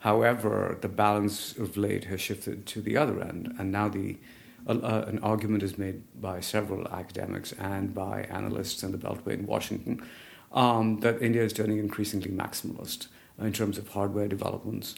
However, 0.00 0.78
the 0.80 0.88
balance 0.88 1.56
of 1.56 1.76
late 1.76 2.04
has 2.04 2.20
shifted 2.20 2.66
to 2.66 2.80
the 2.80 2.96
other 2.96 3.20
end, 3.20 3.54
and 3.58 3.70
now 3.70 3.88
the, 3.88 4.16
uh, 4.66 5.04
an 5.06 5.18
argument 5.20 5.62
is 5.62 5.76
made 5.78 6.02
by 6.20 6.40
several 6.40 6.88
academics 6.88 7.52
and 7.52 7.94
by 7.94 8.22
analysts 8.22 8.82
in 8.82 8.92
the 8.92 8.98
Beltway 8.98 9.34
in 9.34 9.46
Washington 9.46 10.02
um, 10.52 11.00
that 11.00 11.20
India 11.22 11.42
is 11.42 11.52
turning 11.52 11.78
increasingly 11.78 12.30
maximalist 12.30 13.08
in 13.38 13.52
terms 13.52 13.78
of 13.78 13.88
hardware 13.88 14.28
developments, 14.28 14.94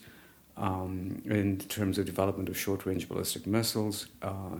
um, 0.58 1.22
in 1.24 1.58
terms 1.58 1.98
of 1.98 2.06
development 2.06 2.48
of 2.48 2.58
short-range 2.58 3.08
ballistic 3.08 3.46
missiles, 3.46 4.08
uh, 4.22 4.58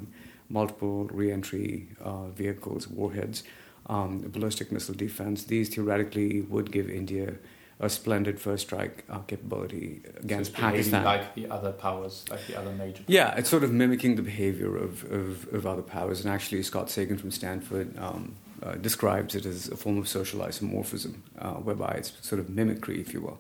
multiple 0.49 1.05
reentry 1.07 1.89
uh, 2.01 2.29
vehicles, 2.29 2.89
warheads, 2.89 3.43
um, 3.87 4.21
ballistic 4.21 4.71
missile 4.73 4.95
defense. 4.95 5.45
These 5.45 5.75
theoretically 5.75 6.43
would 6.43 6.71
give 6.73 6.89
India 6.89 7.35
a 7.81 7.89
splendid 7.89 8.41
first 8.41 8.67
strike 8.67 9.05
uh, 9.09 9.19
capability 9.21 10.01
against 10.17 10.53
so 10.53 10.59
Pakistan. 10.59 11.05
like 11.05 11.35
the 11.35 11.49
other 11.49 11.71
powers, 11.71 12.25
like 12.29 12.45
the 12.47 12.59
other 12.59 12.73
major. 12.73 13.03
Powers. 13.05 13.09
Yeah, 13.09 13.37
it's 13.37 13.49
sort 13.49 13.63
of 13.63 13.73
mimicking 13.73 14.17
the 14.17 14.23
behavior 14.23 14.77
of, 14.77 15.05
of, 15.13 15.53
of, 15.53 15.67
other 15.67 15.83
powers. 15.83 16.25
And 16.25 16.33
actually, 16.33 16.63
Scott 16.65 16.91
Sagan 16.91 17.19
from 17.19 17.31
Stanford 17.31 17.97
um, 17.99 18.35
uh, 18.63 18.73
describes 18.75 19.37
it 19.37 19.47
as 19.47 19.69
a 19.69 19.77
form 19.77 19.97
of 19.97 20.09
social 20.09 20.41
isomorphism, 20.41 21.19
uh, 21.39 21.55
whereby 21.55 21.93
it's 21.99 22.13
sort 22.21 22.41
of 22.41 22.51
mimicry, 22.51 23.01
if 23.01 23.15
you 23.15 23.21
will. 23.21 23.39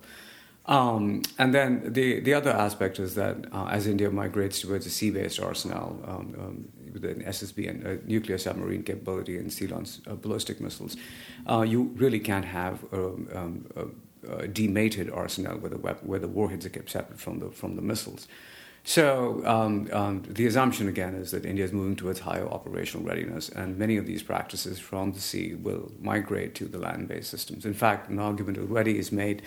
Um, 0.69 1.23
and 1.39 1.55
then 1.55 1.95
the, 1.95 2.21
the 2.21 2.35
other 2.35 2.51
aspect 2.51 2.99
is 2.99 3.15
that 3.15 3.47
uh, 3.53 3.67
as 3.71 3.87
India 3.87 4.11
migrates 4.11 4.61
towards 4.61 4.85
a 4.85 4.91
sea 4.91 5.11
based 5.11 5.41
arsenal 5.41 5.99
um, 6.07 6.35
um, 6.39 6.69
with 6.93 7.07
an 7.07 7.23
SSB 7.23 7.71
and 7.71 7.87
a 7.87 8.07
nuclear 8.07 8.37
submarine 8.37 8.83
capability 8.83 9.39
and 9.39 9.51
sea 9.51 9.67
launched 9.67 10.07
uh, 10.07 10.15
ballistic 10.15 10.61
missiles, 10.61 10.95
uh, 11.49 11.63
you 11.63 11.85
really 11.97 12.21
can't 12.21 12.45
have 12.45 12.85
um, 12.93 13.29
um, 13.35 13.67
a, 13.77 14.43
a, 14.43 14.49
demated 14.49 15.11
arsenal 15.11 15.57
where 15.59 15.71
the, 15.71 15.79
where 15.79 16.19
the 16.19 16.29
warheads 16.29 16.67
are 16.67 16.71
kept 16.71 16.91
separate 16.91 17.19
from 17.19 17.39
the, 17.39 17.51
from 17.51 17.75
the 17.75 17.83
missiles. 17.83 18.29
So 18.85 19.43
um, 19.47 19.89
um, 19.93 20.23
the 20.29 20.47
assumption 20.47 20.87
again 20.87 21.15
is 21.15 21.31
that 21.31 21.47
India 21.47 21.65
is 21.65 21.73
moving 21.73 21.97
towards 21.97 22.21
higher 22.21 22.47
operational 22.47 23.07
readiness, 23.07 23.49
and 23.49 23.77
many 23.79 23.97
of 23.97 24.07
these 24.07 24.23
practices 24.23 24.79
from 24.79 25.13
the 25.13 25.21
sea 25.21 25.55
will 25.55 25.93
migrate 26.01 26.55
to 26.57 26.67
the 26.67 26.79
land-based 26.79 27.29
systems. 27.29 27.65
In 27.65 27.75
fact, 27.75 28.09
an 28.09 28.19
argument 28.19 28.59
already 28.59 28.99
is 28.99 29.13
made 29.13 29.43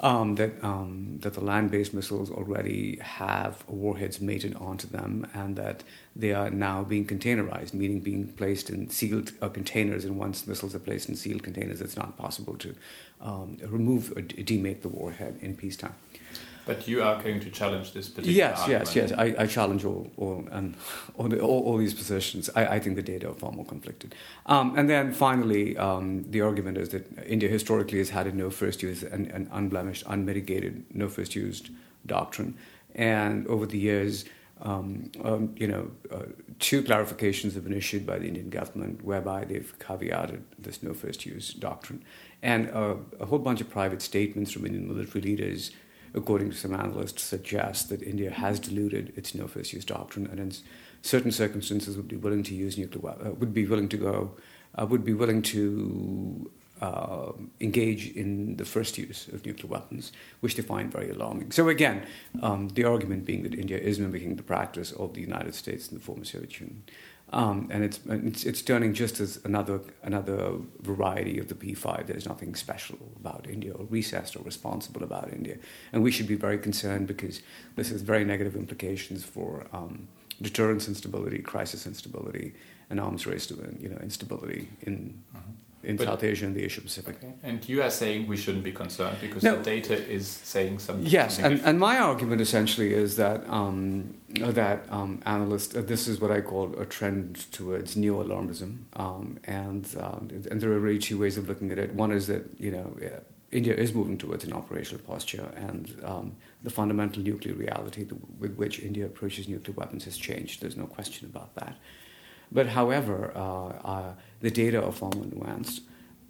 um, 0.00 0.36
that 0.36 0.62
um, 0.62 1.18
that 1.22 1.34
the 1.34 1.40
land-based 1.40 1.92
missiles 1.92 2.30
already 2.30 2.98
have 3.00 3.64
warheads 3.66 4.20
mated 4.20 4.54
onto 4.56 4.86
them, 4.86 5.26
and 5.34 5.56
that 5.56 5.82
they 6.14 6.32
are 6.32 6.50
now 6.50 6.84
being 6.84 7.06
containerized, 7.06 7.74
meaning 7.74 8.00
being 8.00 8.28
placed 8.28 8.70
in 8.70 8.90
sealed 8.90 9.32
uh, 9.42 9.48
containers. 9.48 10.04
And 10.04 10.18
once 10.18 10.46
missiles 10.46 10.74
are 10.74 10.78
placed 10.78 11.08
in 11.08 11.16
sealed 11.16 11.42
containers, 11.42 11.80
it's 11.80 11.96
not 11.96 12.16
possible 12.16 12.56
to 12.56 12.74
um, 13.20 13.58
remove 13.66 14.12
or 14.16 14.22
demate 14.22 14.82
the 14.82 14.88
warhead 14.88 15.38
in 15.40 15.56
peacetime. 15.56 15.94
But 16.68 16.86
you 16.86 17.02
are 17.02 17.16
going 17.22 17.40
to 17.40 17.50
challenge 17.50 17.94
this 17.94 18.10
particular 18.10 18.36
Yes, 18.36 18.60
argument. 18.60 18.94
yes, 18.94 19.10
yes. 19.10 19.18
I, 19.18 19.34
I 19.38 19.46
challenge 19.46 19.86
all, 19.86 20.10
all, 20.18 20.46
and 20.52 20.74
all, 21.16 21.26
the, 21.26 21.40
all, 21.40 21.62
all, 21.62 21.78
these 21.78 21.94
positions. 21.94 22.50
I, 22.54 22.66
I 22.76 22.78
think 22.78 22.96
the 22.96 23.02
data 23.02 23.30
are 23.30 23.34
far 23.34 23.52
more 23.52 23.64
conflicted. 23.64 24.14
Um, 24.44 24.76
and 24.76 24.86
then 24.90 25.14
finally, 25.14 25.78
um, 25.78 26.30
the 26.30 26.42
argument 26.42 26.76
is 26.76 26.90
that 26.90 27.06
India 27.26 27.48
historically 27.48 27.96
has 27.96 28.10
had 28.10 28.26
a 28.26 28.32
no 28.32 28.50
first 28.50 28.82
use, 28.82 29.02
an, 29.02 29.30
an 29.30 29.48
unblemished, 29.50 30.04
unmitigated 30.06 30.84
no 30.92 31.08
first 31.08 31.34
used 31.34 31.70
doctrine. 32.04 32.54
And 32.94 33.46
over 33.46 33.64
the 33.64 33.78
years, 33.78 34.26
um, 34.60 35.10
um, 35.24 35.54
you 35.56 35.68
know, 35.68 35.90
uh, 36.10 36.24
two 36.58 36.82
clarifications 36.82 37.54
have 37.54 37.64
been 37.64 37.72
issued 37.72 38.04
by 38.04 38.18
the 38.18 38.26
Indian 38.26 38.50
government 38.50 39.02
whereby 39.02 39.46
they've 39.46 39.74
caveated 39.78 40.42
this 40.58 40.82
no 40.82 40.92
first 40.92 41.24
use 41.24 41.54
doctrine. 41.54 42.04
And 42.42 42.68
uh, 42.72 42.96
a 43.18 43.24
whole 43.24 43.38
bunch 43.38 43.62
of 43.62 43.70
private 43.70 44.02
statements 44.02 44.52
from 44.52 44.66
Indian 44.66 44.86
military 44.86 45.22
leaders 45.22 45.70
according 46.14 46.50
to 46.50 46.56
some 46.56 46.74
analysts, 46.74 47.22
suggests 47.22 47.88
that 47.88 48.02
India 48.02 48.30
has 48.30 48.60
diluted 48.60 49.12
its 49.16 49.34
no 49.34 49.46
first 49.46 49.72
use 49.72 49.84
doctrine 49.84 50.26
and 50.26 50.40
in 50.40 50.52
certain 51.02 51.30
circumstances 51.30 51.96
would 51.96 52.08
be 52.08 52.16
willing 52.16 52.42
to 52.42 52.54
use 52.54 52.76
nuclear 52.76 53.10
uh, 53.10 53.30
would 53.32 53.54
be 53.54 53.66
willing 53.66 53.88
to 53.88 53.96
go 53.96 54.32
uh, 54.78 54.86
would 54.86 55.04
be 55.04 55.14
willing 55.14 55.42
to 55.42 56.50
uh, 56.80 57.32
engage 57.60 58.10
in 58.12 58.56
the 58.56 58.64
first 58.64 58.98
use 58.98 59.26
of 59.28 59.44
nuclear 59.44 59.68
weapons, 59.68 60.12
which 60.40 60.54
they 60.54 60.62
find 60.62 60.92
very 60.92 61.10
alarming. 61.10 61.50
So 61.50 61.68
again, 61.68 62.06
um, 62.40 62.68
the 62.68 62.84
argument 62.84 63.24
being 63.24 63.42
that 63.42 63.54
India 63.54 63.78
is 63.78 63.98
mimicking 63.98 64.36
the 64.36 64.42
practice 64.42 64.92
of 64.92 65.14
the 65.14 65.20
United 65.20 65.54
States 65.54 65.88
and 65.88 65.98
the 65.98 66.04
former 66.04 66.24
Soviet 66.24 66.60
Union. 66.60 66.84
Um, 67.30 67.68
and 67.70 67.84
it's, 67.84 68.00
it's, 68.06 68.44
it's 68.44 68.62
turning 68.62 68.94
just 68.94 69.20
as 69.20 69.38
another 69.44 69.80
another 70.02 70.52
variety 70.80 71.38
of 71.38 71.48
the 71.48 71.54
P5. 71.54 72.06
There's 72.06 72.26
nothing 72.26 72.54
special 72.54 72.98
about 73.16 73.46
India 73.48 73.72
or 73.72 73.84
recessed 73.90 74.34
or 74.34 74.42
responsible 74.42 75.02
about 75.02 75.30
India, 75.30 75.58
and 75.92 76.02
we 76.02 76.10
should 76.10 76.26
be 76.26 76.36
very 76.36 76.58
concerned 76.58 77.06
because 77.06 77.42
this 77.76 77.90
has 77.90 78.00
very 78.00 78.24
negative 78.24 78.56
implications 78.56 79.24
for 79.24 79.66
um, 79.74 80.08
deterrence 80.40 80.88
instability, 80.88 81.40
crisis 81.40 81.86
instability, 81.86 82.54
and 82.88 82.98
arms 82.98 83.26
race 83.26 83.46
to 83.48 83.54
you 83.78 83.90
know 83.90 83.98
instability 83.98 84.68
in. 84.82 85.22
Mm-hmm 85.36 85.52
in 85.84 85.96
but, 85.96 86.06
South 86.06 86.24
Asia 86.24 86.46
and 86.46 86.54
the 86.54 86.64
Asia 86.64 86.80
Pacific. 86.80 87.16
Okay. 87.16 87.32
And 87.42 87.66
you 87.68 87.82
are 87.82 87.90
saying 87.90 88.26
we 88.26 88.36
shouldn't 88.36 88.64
be 88.64 88.72
concerned 88.72 89.16
because 89.20 89.42
no. 89.42 89.56
the 89.56 89.62
data 89.62 89.94
is 90.08 90.26
saying 90.26 90.80
something. 90.80 91.06
Yes, 91.06 91.36
something 91.36 91.52
and, 91.52 91.62
and 91.64 91.80
my 91.80 91.98
argument 91.98 92.40
essentially 92.40 92.92
is 92.92 93.16
that 93.16 93.48
um, 93.48 94.14
that 94.28 94.84
um, 94.90 95.22
uh, 95.24 95.46
this 95.46 96.06
is 96.06 96.20
what 96.20 96.30
I 96.30 96.40
call 96.40 96.78
a 96.78 96.84
trend 96.84 97.50
towards 97.50 97.96
neo 97.96 98.22
alarmism, 98.22 98.80
um, 98.94 99.38
and 99.44 99.88
um, 99.98 100.28
and 100.50 100.60
there 100.60 100.70
are 100.72 100.78
really 100.78 100.98
two 100.98 101.18
ways 101.18 101.38
of 101.38 101.48
looking 101.48 101.70
at 101.72 101.78
it. 101.78 101.94
One 101.94 102.12
is 102.12 102.26
that 102.26 102.44
you 102.58 102.70
know. 102.70 102.96
India 103.50 103.74
is 103.74 103.94
moving 103.94 104.18
towards 104.18 104.44
an 104.44 104.52
operational 104.52 105.02
posture, 105.02 105.50
and 105.56 105.98
um, 106.04 106.36
the 106.62 106.68
fundamental 106.68 107.22
nuclear 107.22 107.54
reality 107.54 108.06
with 108.38 108.54
which 108.56 108.78
India 108.78 109.06
approaches 109.06 109.48
nuclear 109.48 109.74
weapons 109.74 110.04
has 110.04 110.18
changed. 110.18 110.60
There's 110.60 110.76
no 110.76 110.86
question 110.86 111.24
about 111.24 111.54
that. 111.54 111.74
But 112.52 112.68
however, 112.68 113.32
uh, 113.34 113.68
uh, 113.68 114.14
the 114.40 114.50
data 114.50 114.84
are 114.84 114.92
far 114.92 115.10
more 115.14 115.24
nuanced. 115.24 115.80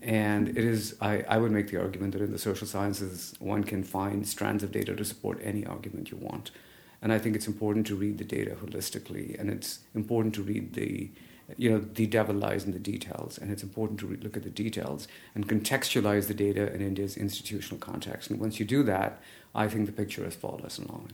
And 0.00 0.48
it 0.48 0.58
is, 0.58 0.96
I, 1.00 1.24
I 1.28 1.38
would 1.38 1.50
make 1.50 1.68
the 1.68 1.80
argument 1.80 2.12
that 2.12 2.22
in 2.22 2.30
the 2.30 2.38
social 2.38 2.66
sciences, 2.66 3.34
one 3.40 3.64
can 3.64 3.82
find 3.82 4.26
strands 4.26 4.62
of 4.62 4.70
data 4.70 4.94
to 4.94 5.04
support 5.04 5.40
any 5.42 5.66
argument 5.66 6.10
you 6.10 6.18
want. 6.18 6.52
And 7.00 7.12
I 7.12 7.18
think 7.18 7.36
it's 7.36 7.46
important 7.46 7.86
to 7.88 7.94
read 7.94 8.18
the 8.18 8.24
data 8.24 8.56
holistically, 8.56 9.38
and 9.38 9.50
it's 9.50 9.80
important 9.94 10.34
to 10.34 10.42
read 10.42 10.74
the, 10.74 11.10
you 11.56 11.70
know, 11.70 11.78
the 11.78 12.06
devil 12.06 12.34
lies 12.34 12.64
in 12.64 12.72
the 12.72 12.78
details, 12.78 13.38
and 13.38 13.52
it's 13.52 13.62
important 13.62 14.00
to 14.00 14.06
re- 14.06 14.16
look 14.16 14.36
at 14.36 14.42
the 14.42 14.50
details 14.50 15.06
and 15.34 15.48
contextualize 15.48 16.26
the 16.26 16.34
data 16.34 16.72
in 16.74 16.80
India's 16.80 17.16
institutional 17.16 17.78
context. 17.78 18.30
And 18.30 18.40
once 18.40 18.58
you 18.58 18.66
do 18.66 18.82
that, 18.82 19.22
I 19.54 19.68
think 19.68 19.86
the 19.86 19.92
picture 19.92 20.26
is 20.26 20.34
far 20.34 20.56
less 20.56 20.78
alarming. 20.78 21.12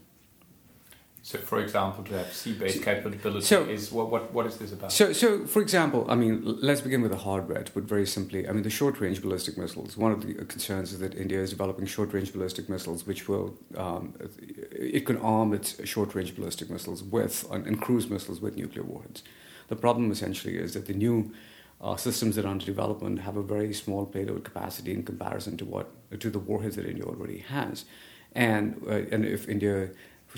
So, 1.25 1.39
for 1.39 1.59
example, 1.59 2.05
to 2.05 2.19
have 2.19 2.35
sea-based 2.35 2.83
capability 2.83 3.47
so, 3.47 3.65
is 3.65 3.91
what, 3.91 4.11
what 4.11 4.31
what 4.35 4.45
is 4.45 4.59
this 4.59 4.73
about? 4.73 4.93
So, 4.93 5.15
so 5.15 5.47
for 5.47 5.63
example, 5.63 6.05
I 6.07 6.17
mean, 6.17 6.43
let's 6.45 6.83
begin 6.83 7.01
with 7.01 7.13
the 7.13 7.17
hardware. 7.17 7.63
To 7.63 7.73
put 7.73 7.85
very 7.85 8.07
simply, 8.07 8.47
I 8.47 8.53
mean, 8.53 8.63
the 8.63 8.69
short-range 8.69 9.23
ballistic 9.23 9.57
missiles. 9.57 9.97
One 9.97 10.13
of 10.13 10.21
the 10.21 10.35
concerns 10.35 10.93
is 10.93 10.99
that 10.99 11.15
India 11.15 11.41
is 11.41 11.49
developing 11.49 11.87
short-range 11.87 12.35
ballistic 12.35 12.69
missiles, 12.69 13.07
which 13.07 13.27
will 13.27 13.57
um, 13.75 14.13
it 14.71 15.07
can 15.07 15.17
arm 15.17 15.55
its 15.55 15.83
short-range 15.89 16.37
ballistic 16.37 16.69
missiles 16.69 17.03
with 17.03 17.51
and 17.51 17.81
cruise 17.81 18.11
missiles 18.11 18.43
with 18.43 18.57
nuclear 18.57 18.85
warheads. 18.85 19.23
The 19.69 19.77
problem 19.77 20.13
essentially 20.13 20.59
is 20.59 20.75
that 20.75 20.85
the 20.85 20.93
new 20.93 21.33
uh, 21.81 21.97
systems 21.97 22.37
that 22.37 22.45
are 22.45 22.49
under 22.49 22.67
development 22.67 23.21
have 23.21 23.39
a 23.39 23.43
very 23.43 23.73
small 23.73 24.05
payload 24.05 24.45
capacity 24.45 24.93
in 24.93 25.03
comparison 25.03 25.57
to 25.57 25.65
what 25.65 25.87
to 26.21 26.29
the 26.29 26.39
warheads 26.39 26.77
that 26.77 26.85
India 26.85 27.05
already 27.05 27.39
has, 27.39 27.87
and 28.35 28.79
uh, 28.87 29.15
and 29.15 29.25
if 29.25 29.49
India 29.49 29.89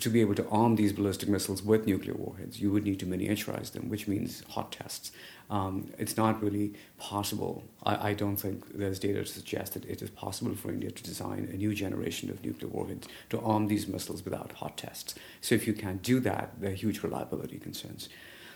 to 0.01 0.11
be 0.11 0.21
able 0.21 0.35
to 0.35 0.47
arm 0.49 0.77
these 0.77 0.93
ballistic 0.93 1.29
missiles 1.29 1.63
with 1.63 1.87
nuclear 1.87 2.15
warheads, 2.15 2.61
you 2.61 2.71
would 2.71 2.85
need 2.85 3.01
to 3.01 3.07
miniaturize 3.07 3.73
them, 3.73 3.89
which 3.89 4.07
means 4.07 4.43
hot 4.51 4.73
tests. 4.73 5.11
Um, 5.49 5.91
it's 5.99 6.17
not 6.17 6.43
really 6.43 6.75
possible. 6.99 7.65
I, 7.85 8.11
I, 8.11 8.15
don't 8.15 8.37
think 8.37 8.77
there's 8.77 8.99
data 8.99 9.21
to 9.21 9.27
suggest 9.27 9.75
that 9.75 9.85
it 9.85 10.03
is 10.03 10.11
possible 10.11 10.55
for 10.57 10.71
India 10.71 10.91
to 10.91 11.03
design 11.03 11.49
a 11.53 11.57
new 11.57 11.73
generation 11.73 12.31
of 12.31 12.45
nuclear 12.45 12.69
warheads 12.69 13.07
to 13.31 13.41
arm 13.41 13.69
these 13.69 13.87
missiles 13.87 14.25
without 14.25 14.53
hot 14.53 14.77
tests. 14.77 15.15
So 15.41 15.55
if 15.55 15.67
you 15.67 15.73
can't 15.73 16.03
do 16.03 16.19
that, 16.21 16.61
there 16.61 16.73
are 16.73 16.75
huge 16.75 17.03
reliability 17.03 17.59
concerns. 17.59 18.09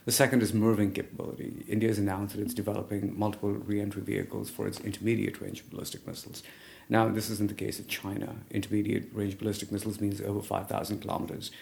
The 0.04 0.12
second 0.12 0.42
is 0.42 0.52
MIRVing 0.52 0.94
capability. 0.94 1.64
India 1.68 1.88
has 1.88 1.98
announced 1.98 2.34
that 2.34 2.42
it's 2.42 2.54
developing 2.54 3.16
multiple 3.18 3.50
re-entry 3.50 4.02
vehicles 4.02 4.50
for 4.50 4.66
its 4.66 4.80
intermediate 4.80 5.40
range 5.40 5.62
ballistic 5.70 6.06
missiles. 6.06 6.42
Now, 6.90 7.08
this 7.08 7.30
isn't 7.30 7.48
the 7.48 7.54
case 7.54 7.78
of 7.78 7.86
China. 7.86 8.34
Intermediate 8.50 9.14
range 9.14 9.38
ballistic 9.38 9.70
missiles 9.70 10.00
means 10.00 10.20
over 10.20 10.42
5,000 10.42 11.00
kilometers 11.00 11.52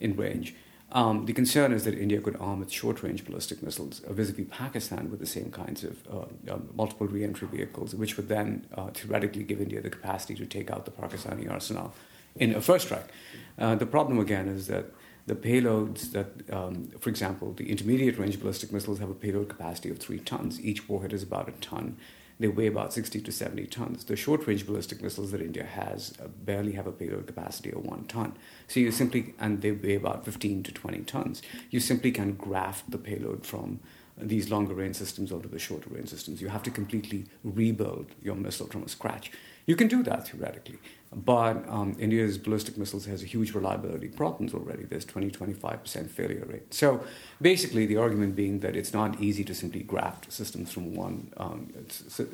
in 0.00 0.16
range. 0.16 0.54
Um, 0.90 1.26
the 1.26 1.34
concern 1.34 1.72
is 1.72 1.84
that 1.84 1.94
India 1.94 2.18
could 2.18 2.36
arm 2.36 2.62
its 2.62 2.72
short 2.72 3.02
range 3.02 3.26
ballistic 3.26 3.62
missiles 3.62 4.00
vis 4.08 4.30
a 4.30 4.32
vis 4.32 4.46
Pakistan 4.50 5.10
with 5.10 5.20
the 5.20 5.26
same 5.26 5.50
kinds 5.50 5.84
of 5.84 5.98
uh, 6.10 6.20
uh, 6.50 6.58
multiple 6.74 7.06
re 7.06 7.22
entry 7.22 7.46
vehicles, 7.46 7.94
which 7.94 8.16
would 8.16 8.28
then 8.28 8.66
uh, 8.74 8.88
theoretically 8.88 9.42
give 9.42 9.60
India 9.60 9.82
the 9.82 9.90
capacity 9.90 10.34
to 10.36 10.46
take 10.46 10.70
out 10.70 10.86
the 10.86 10.90
Pakistani 10.90 11.50
arsenal 11.50 11.92
in 12.36 12.54
a 12.54 12.62
first 12.62 12.86
strike. 12.86 13.10
Uh, 13.58 13.74
the 13.74 13.84
problem, 13.84 14.18
again, 14.18 14.48
is 14.48 14.66
that 14.68 14.86
the 15.26 15.34
payloads 15.34 16.12
that, 16.12 16.28
um, 16.50 16.88
for 16.98 17.10
example, 17.10 17.52
the 17.52 17.70
intermediate 17.70 18.16
range 18.16 18.40
ballistic 18.40 18.72
missiles 18.72 18.98
have 18.98 19.10
a 19.10 19.14
payload 19.14 19.50
capacity 19.50 19.90
of 19.90 19.98
three 19.98 20.20
tons. 20.20 20.58
Each 20.58 20.88
warhead 20.88 21.12
is 21.12 21.22
about 21.22 21.50
a 21.50 21.52
ton 21.60 21.98
they 22.40 22.48
weigh 22.48 22.66
about 22.66 22.92
60 22.92 23.20
to 23.20 23.32
70 23.32 23.66
tons. 23.66 24.04
The 24.04 24.16
short 24.16 24.46
range 24.46 24.66
ballistic 24.66 25.02
missiles 25.02 25.32
that 25.32 25.40
India 25.40 25.64
has 25.64 26.14
uh, 26.22 26.28
barely 26.28 26.72
have 26.72 26.86
a 26.86 26.92
payload 26.92 27.26
capacity 27.26 27.70
of 27.72 27.84
one 27.84 28.04
ton. 28.04 28.36
So 28.68 28.80
you 28.80 28.92
simply, 28.92 29.34
and 29.40 29.60
they 29.60 29.72
weigh 29.72 29.96
about 29.96 30.24
15 30.24 30.62
to 30.64 30.72
20 30.72 31.00
tons. 31.00 31.42
You 31.70 31.80
simply 31.80 32.12
can 32.12 32.34
graft 32.34 32.90
the 32.90 32.98
payload 32.98 33.44
from 33.44 33.80
these 34.20 34.50
longer 34.50 34.74
range 34.74 34.96
systems 34.96 35.32
onto 35.32 35.48
the 35.48 35.58
shorter 35.58 35.90
range 35.90 36.08
systems. 36.08 36.40
You 36.40 36.48
have 36.48 36.62
to 36.64 36.70
completely 36.70 37.26
rebuild 37.44 38.12
your 38.22 38.34
missile 38.34 38.66
from 38.66 38.86
scratch. 38.88 39.30
You 39.66 39.76
can 39.76 39.88
do 39.88 40.02
that 40.04 40.28
theoretically, 40.28 40.78
but 41.14 41.66
um, 41.68 41.96
India's 41.98 42.36
ballistic 42.36 42.76
missiles 42.76 43.06
has 43.06 43.22
a 43.22 43.26
huge 43.26 43.54
reliability 43.54 44.08
problems 44.08 44.52
already. 44.52 44.84
There's 44.84 45.06
20 45.06 45.30
25% 45.30 46.10
failure 46.10 46.44
rate. 46.46 46.74
So 46.74 47.02
basically, 47.40 47.86
the 47.86 47.96
argument 47.96 48.36
being 48.36 48.60
that 48.60 48.76
it's 48.76 48.92
not 48.92 49.20
easy 49.20 49.42
to 49.44 49.54
simply 49.54 49.80
graft 49.80 50.30
systems 50.30 50.70
from 50.70 50.94
one, 50.94 51.32
um, 51.38 51.72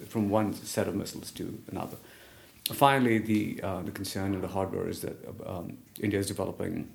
from 0.09 0.29
one 0.29 0.55
set 0.55 0.89
of 0.89 0.95
missiles 0.97 1.31
to 1.33 1.63
another. 1.71 1.97
Finally, 2.73 3.19
the, 3.19 3.61
uh, 3.63 3.83
the 3.83 3.91
concern 3.91 4.35
in 4.35 4.41
the 4.41 4.49
hardware 4.49 4.89
is 4.89 5.03
that 5.03 5.17
um, 5.47 5.77
India 6.01 6.19
is 6.19 6.27
developing 6.27 6.89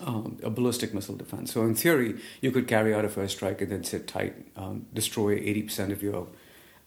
um, 0.00 0.38
a 0.42 0.50
ballistic 0.50 0.94
missile 0.94 1.16
defense. 1.16 1.52
So 1.52 1.62
in 1.62 1.74
theory, 1.74 2.18
you 2.40 2.50
could 2.50 2.66
carry 2.66 2.94
out 2.94 3.04
a 3.04 3.08
first 3.08 3.36
strike 3.36 3.60
and 3.60 3.70
then 3.70 3.84
sit 3.84 4.08
tight, 4.08 4.34
um, 4.56 4.86
destroy 4.92 5.38
80% 5.38 5.92
of 5.92 6.02
your 6.02 6.26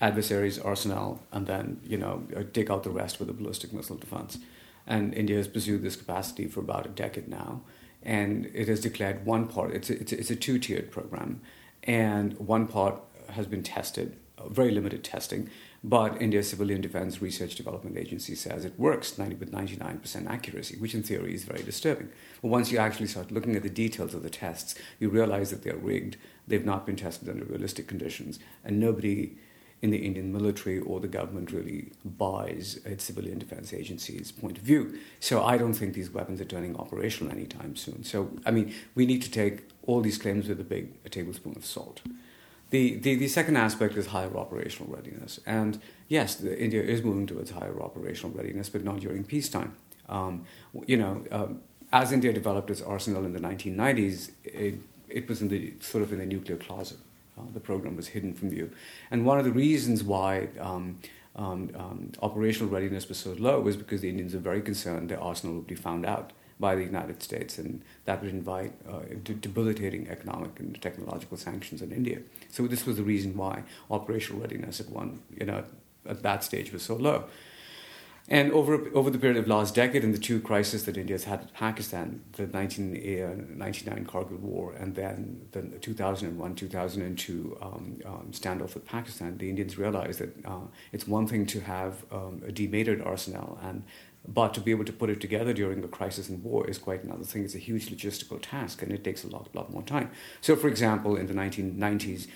adversary's 0.03 0.59
arsenal 0.59 1.23
and 1.31 1.47
then, 1.47 1.79
you 1.85 1.97
know, 1.97 2.23
uh, 2.35 2.43
take 2.51 2.69
out 2.69 2.83
the 2.83 2.89
rest 2.89 3.19
with 3.19 3.29
a 3.29 3.33
ballistic 3.33 3.71
missile 3.71 3.95
defense. 3.95 4.37
And 4.85 5.13
India 5.13 5.37
has 5.37 5.47
pursued 5.47 5.81
this 5.81 5.95
capacity 5.95 6.45
for 6.47 6.59
about 6.59 6.85
a 6.85 6.89
decade 6.89 7.29
now. 7.29 7.61
And 8.03 8.51
it 8.53 8.67
has 8.67 8.81
declared 8.81 9.25
one 9.25 9.47
part, 9.47 9.71
it's 9.71 9.89
a, 9.89 9.99
it's 9.99 10.11
a, 10.11 10.19
it's 10.19 10.29
a 10.29 10.35
two 10.35 10.59
tiered 10.59 10.91
program. 10.91 11.41
And 11.83 12.37
one 12.37 12.67
part 12.67 13.01
has 13.29 13.47
been 13.47 13.63
tested, 13.63 14.17
uh, 14.37 14.49
very 14.49 14.71
limited 14.71 15.05
testing. 15.05 15.49
But 15.85 16.21
India's 16.21 16.49
Civilian 16.49 16.81
Defense 16.81 17.21
Research 17.21 17.55
Development 17.55 17.97
Agency 17.97 18.35
says 18.35 18.65
it 18.65 18.77
works 18.77 19.17
90 19.17 19.35
with 19.35 19.53
99% 19.53 20.29
accuracy, 20.29 20.77
which 20.77 20.93
in 20.93 21.03
theory 21.03 21.33
is 21.33 21.45
very 21.45 21.63
disturbing. 21.63 22.09
But 22.41 22.49
once 22.49 22.73
you 22.73 22.77
actually 22.77 23.07
start 23.07 23.31
looking 23.31 23.55
at 23.55 23.63
the 23.63 23.69
details 23.69 24.13
of 24.13 24.23
the 24.23 24.29
tests, 24.29 24.75
you 24.99 25.07
realize 25.07 25.49
that 25.51 25.63
they're 25.63 25.77
rigged. 25.77 26.17
They've 26.45 26.65
not 26.65 26.85
been 26.85 26.97
tested 26.97 27.29
under 27.29 27.45
realistic 27.45 27.87
conditions, 27.87 28.39
and 28.65 28.81
nobody 28.81 29.37
in 29.83 29.89
the 29.89 29.97
Indian 29.97 30.31
military 30.31 30.79
or 30.79 31.01
the 31.01 31.09
government 31.09 31.51
really 31.51 31.91
buys 32.05 32.79
its 32.85 33.03
civilian 33.03 33.37
defense 33.37 33.73
agency's 33.73 34.31
point 34.31 34.57
of 34.57 34.63
view. 34.63 34.97
So 35.19 35.43
I 35.43 35.57
don't 35.57 35.73
think 35.73 35.93
these 35.93 36.09
weapons 36.09 36.39
are 36.39 36.45
turning 36.45 36.77
operational 36.77 37.33
anytime 37.33 37.75
soon. 37.75 38.05
So, 38.05 38.31
I 38.45 38.51
mean, 38.51 38.73
we 38.95 39.05
need 39.05 39.21
to 39.23 39.29
take 39.29 39.69
all 39.85 39.99
these 39.99 40.17
claims 40.17 40.47
with 40.47 40.61
a 40.61 40.63
big 40.63 40.93
a 41.05 41.09
tablespoon 41.09 41.57
of 41.57 41.65
salt. 41.65 42.01
The, 42.69 42.95
the, 42.95 43.15
the 43.15 43.27
second 43.27 43.57
aspect 43.57 43.97
is 43.97 44.07
higher 44.07 44.35
operational 44.37 44.91
readiness. 44.91 45.41
And 45.45 45.81
yes, 46.07 46.35
the, 46.35 46.57
India 46.57 46.81
is 46.81 47.03
moving 47.03 47.27
towards 47.27 47.51
higher 47.51 47.81
operational 47.81 48.31
readiness, 48.31 48.69
but 48.69 48.85
not 48.85 49.01
during 49.01 49.25
peacetime. 49.25 49.75
Um, 50.07 50.45
you 50.87 50.95
know, 50.95 51.25
um, 51.29 51.59
as 51.91 52.13
India 52.13 52.31
developed 52.31 52.69
its 52.69 52.81
arsenal 52.81 53.25
in 53.25 53.33
the 53.33 53.39
1990s, 53.39 54.31
it, 54.45 54.75
it 55.09 55.27
was 55.27 55.41
in 55.41 55.49
the 55.49 55.73
sort 55.81 56.03
of 56.03 56.13
in 56.13 56.19
the 56.19 56.25
nuclear 56.25 56.57
closet. 56.57 56.99
Uh, 57.37 57.41
the 57.53 57.59
program 57.59 57.95
was 57.95 58.09
hidden 58.09 58.33
from 58.33 58.49
view. 58.49 58.69
And 59.09 59.25
one 59.25 59.39
of 59.39 59.45
the 59.45 59.51
reasons 59.51 60.03
why 60.03 60.49
um, 60.59 60.99
um, 61.35 61.71
um, 61.75 62.11
operational 62.21 62.71
readiness 62.71 63.09
was 63.09 63.17
so 63.17 63.33
low 63.33 63.59
was 63.59 63.75
because 63.75 64.01
the 64.01 64.09
Indians 64.09 64.33
were 64.33 64.39
very 64.39 64.61
concerned 64.61 65.09
their 65.09 65.19
arsenal 65.19 65.55
would 65.55 65.67
be 65.67 65.75
found 65.75 66.05
out 66.05 66.31
by 66.59 66.75
the 66.75 66.83
United 66.83 67.21
States, 67.23 67.57
and 67.57 67.81
that 68.05 68.21
would 68.21 68.29
invite 68.29 68.73
uh, 68.87 68.99
debilitating 69.41 70.07
economic 70.07 70.59
and 70.59 70.79
technological 70.81 71.35
sanctions 71.35 71.81
on 71.81 71.91
India. 71.91 72.19
So 72.51 72.67
this 72.67 72.85
was 72.85 72.97
the 72.97 73.03
reason 73.03 73.35
why 73.35 73.63
operational 73.89 74.41
readiness 74.41 74.79
at 74.79 74.89
one, 74.89 75.21
you 75.35 75.45
know, 75.45 75.63
at 76.05 76.21
that 76.21 76.43
stage 76.43 76.71
was 76.71 76.83
so 76.83 76.95
low. 76.95 77.25
And 78.29 78.53
over, 78.53 78.89
over 78.93 79.09
the 79.09 79.19
period 79.19 79.37
of 79.37 79.49
last 79.49 79.75
decade 79.75 80.03
and 80.03 80.13
the 80.13 80.19
two 80.19 80.39
crises 80.39 80.85
that 80.85 80.97
India 80.97 81.15
has 81.15 81.25
had 81.25 81.41
with 81.41 81.53
Pakistan, 81.53 82.21
the 82.33 82.45
1999 82.45 84.05
Kargil 84.05 84.39
War 84.39 84.73
and 84.73 84.95
then 84.95 85.47
the 85.51 85.61
2001-2002 85.61 87.61
um, 87.61 87.99
um, 88.05 88.29
standoff 88.31 88.75
with 88.75 88.85
Pakistan, 88.85 89.37
the 89.37 89.49
Indians 89.49 89.77
realized 89.77 90.19
that 90.19 90.45
uh, 90.45 90.61
it's 90.93 91.05
one 91.05 91.27
thing 91.27 91.45
to 91.47 91.59
have 91.59 92.05
um, 92.11 92.41
a 92.47 92.51
demated 92.51 93.01
arsenal 93.01 93.59
and 93.61 93.83
but 94.25 94.53
to 94.53 94.61
be 94.61 94.71
able 94.71 94.85
to 94.85 94.93
put 94.93 95.09
it 95.09 95.19
together 95.19 95.51
during 95.51 95.83
a 95.83 95.87
crisis 95.89 96.29
and 96.29 96.41
war 96.45 96.65
is 96.69 96.77
quite 96.77 97.03
another 97.03 97.25
thing. 97.25 97.43
It's 97.43 97.55
a 97.55 97.59
huge 97.59 97.89
logistical 97.89 98.39
task 98.41 98.81
and 98.81 98.89
it 98.93 99.03
takes 99.03 99.25
a 99.25 99.27
lot, 99.27 99.53
lot 99.53 99.69
more 99.69 99.83
time. 99.83 100.11
So, 100.39 100.55
for 100.55 100.69
example, 100.69 101.17
in 101.17 101.27
the 101.27 101.33
1990s, 101.33 102.27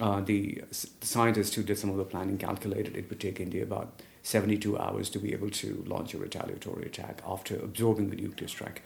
uh, 0.00 0.20
the 0.20 0.62
scientists 0.70 1.54
who 1.54 1.64
did 1.64 1.78
some 1.78 1.90
of 1.90 1.96
the 1.96 2.04
planning 2.04 2.38
calculated 2.38 2.96
it 2.96 3.10
would 3.10 3.18
take 3.18 3.40
India 3.40 3.64
about 3.64 4.00
72 4.22 4.78
hours 4.78 5.10
to 5.10 5.18
be 5.18 5.32
able 5.32 5.50
to 5.50 5.84
launch 5.86 6.14
a 6.14 6.18
retaliatory 6.18 6.86
attack 6.86 7.22
after 7.26 7.56
absorbing 7.56 8.10
the 8.10 8.16
nuclear 8.16 8.48
strike. 8.48 8.82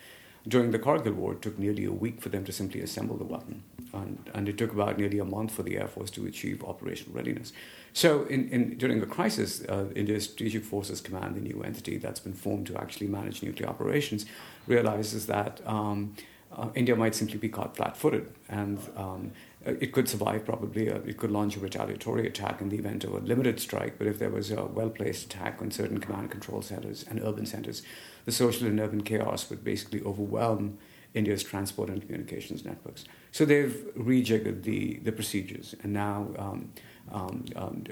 During 0.49 0.71
the 0.71 0.79
Kargil 0.79 1.15
War, 1.15 1.33
it 1.33 1.43
took 1.43 1.59
nearly 1.59 1.85
a 1.85 1.93
week 1.93 2.21
for 2.21 2.29
them 2.29 2.45
to 2.45 2.53
simply 2.53 2.81
assemble 2.81 3.17
the 3.17 3.25
weapon. 3.25 3.65
And, 3.93 4.31
and 4.33 4.49
it 4.49 4.57
took 4.57 4.73
about 4.73 4.97
nearly 4.97 5.19
a 5.19 5.25
month 5.25 5.53
for 5.53 5.65
the 5.65 5.77
Air 5.77 5.89
Force 5.89 6.11
to 6.13 6.27
achieve 6.27 6.63
operational 6.63 7.17
readiness. 7.17 7.53
So, 7.93 8.25
in, 8.25 8.49
in, 8.51 8.79
during 8.79 9.01
the 9.01 9.07
crisis, 9.07 9.65
uh, 9.65 9.87
India's 9.97 10.25
Strategic 10.25 10.65
Forces 10.65 11.01
Command, 11.01 11.35
the 11.35 11.41
new 11.41 11.63
entity 11.63 11.97
that's 11.97 12.21
been 12.21 12.35
formed 12.35 12.67
to 12.69 12.77
actually 12.77 13.09
manage 13.09 13.43
nuclear 13.43 13.69
operations, 13.69 14.27
realizes 14.69 15.27
that 15.27 15.67
um, 15.67 16.15
uh, 16.55 16.69
India 16.75 16.95
might 16.95 17.15
simply 17.15 17.39
be 17.39 17.49
caught 17.49 17.77
flat 17.77 17.97
footed. 17.97 18.33
And 18.49 18.79
um, 18.97 19.33
it 19.73 19.93
could 19.93 20.09
survive 20.09 20.45
probably. 20.45 20.91
Uh, 20.91 20.99
it 21.07 21.17
could 21.17 21.31
launch 21.31 21.57
a 21.57 21.61
retaliatory 21.61 22.27
attack 22.27 22.61
in 22.61 22.69
the 22.69 22.79
event 22.79 23.05
of 23.05 23.15
a 23.15 23.19
limited 23.19 23.61
strike, 23.61 23.99
but 23.99 24.07
if 24.07 24.19
there 24.19 24.31
was 24.31 24.51
a 24.51 24.65
well 24.65 24.91
placed 24.91 25.27
attack 25.27 25.61
on 25.61 25.71
certain 25.71 25.99
command 25.99 26.23
and 26.23 26.31
control 26.31 26.63
centers 26.63 27.05
and 27.09 27.21
urban 27.23 27.47
centers, 27.47 27.83
the 28.25 28.33
social 28.33 28.67
and 28.67 28.79
urban 28.81 29.03
chaos 29.03 29.49
would 29.51 29.65
basically 29.65 30.03
overwhelm 30.03 30.79
India's 31.15 31.43
transport 31.43 31.89
and 31.89 32.03
communications 32.03 32.65
networks. 32.65 33.05
So 33.33 33.45
they've 33.45 33.87
rejiggered 33.97 34.63
the, 34.63 34.99
the 34.99 35.13
procedures, 35.13 35.75
and 35.83 35.93
now 35.93 36.29
um, 36.39 36.73
um, 37.11 37.45
um, 37.57 37.85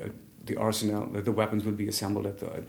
the 0.46 0.56
arsenal, 0.56 1.06
the 1.06 1.32
weapons 1.32 1.64
will 1.64 1.72
be 1.72 1.88
assembled 1.88 2.26
at 2.26 2.38
the, 2.38 2.64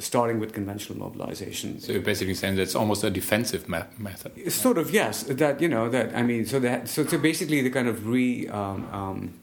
starting 0.00 0.40
with 0.40 0.52
conventional 0.52 0.98
mobilization. 0.98 1.80
So 1.80 1.92
you're 1.92 2.02
basically 2.02 2.34
saying 2.34 2.56
that 2.56 2.62
it's 2.62 2.74
almost 2.74 3.04
a 3.04 3.10
defensive 3.10 3.68
method. 3.68 4.52
Sort 4.52 4.78
of, 4.78 4.90
yes. 4.90 5.22
That 5.24 5.60
you 5.60 5.68
know 5.68 5.88
that 5.90 6.14
I 6.14 6.22
mean, 6.22 6.44
so 6.46 6.58
that 6.60 6.88
so, 6.88 7.06
so 7.06 7.18
basically 7.18 7.62
the 7.62 7.70
kind 7.70 7.88
of 7.88 8.06
re. 8.06 8.48
Um, 8.48 8.88
um, 8.92 9.34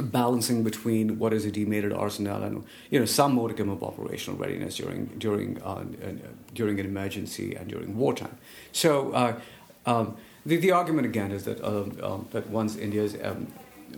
balancing 0.00 0.62
between 0.62 1.18
what 1.18 1.32
is 1.32 1.44
a 1.44 1.50
demated 1.50 1.92
arsenal 1.92 2.42
and 2.42 2.64
you 2.90 2.98
know 2.98 3.04
some 3.04 3.34
modicum 3.34 3.68
of 3.68 3.82
operational 3.82 4.38
readiness 4.38 4.76
during 4.76 5.06
during 5.18 5.60
uh, 5.62 5.84
uh, 6.02 6.12
during 6.54 6.78
an 6.78 6.86
emergency 6.86 7.54
and 7.54 7.68
during 7.68 7.96
wartime. 7.96 8.38
So 8.72 9.12
uh, 9.12 9.40
um, 9.86 10.16
the 10.46 10.56
the 10.56 10.70
argument 10.70 11.06
again 11.06 11.32
is 11.32 11.44
that 11.44 11.62
um, 11.64 11.98
um, 12.02 12.28
that 12.30 12.48
once 12.48 12.76
India's 12.76 13.14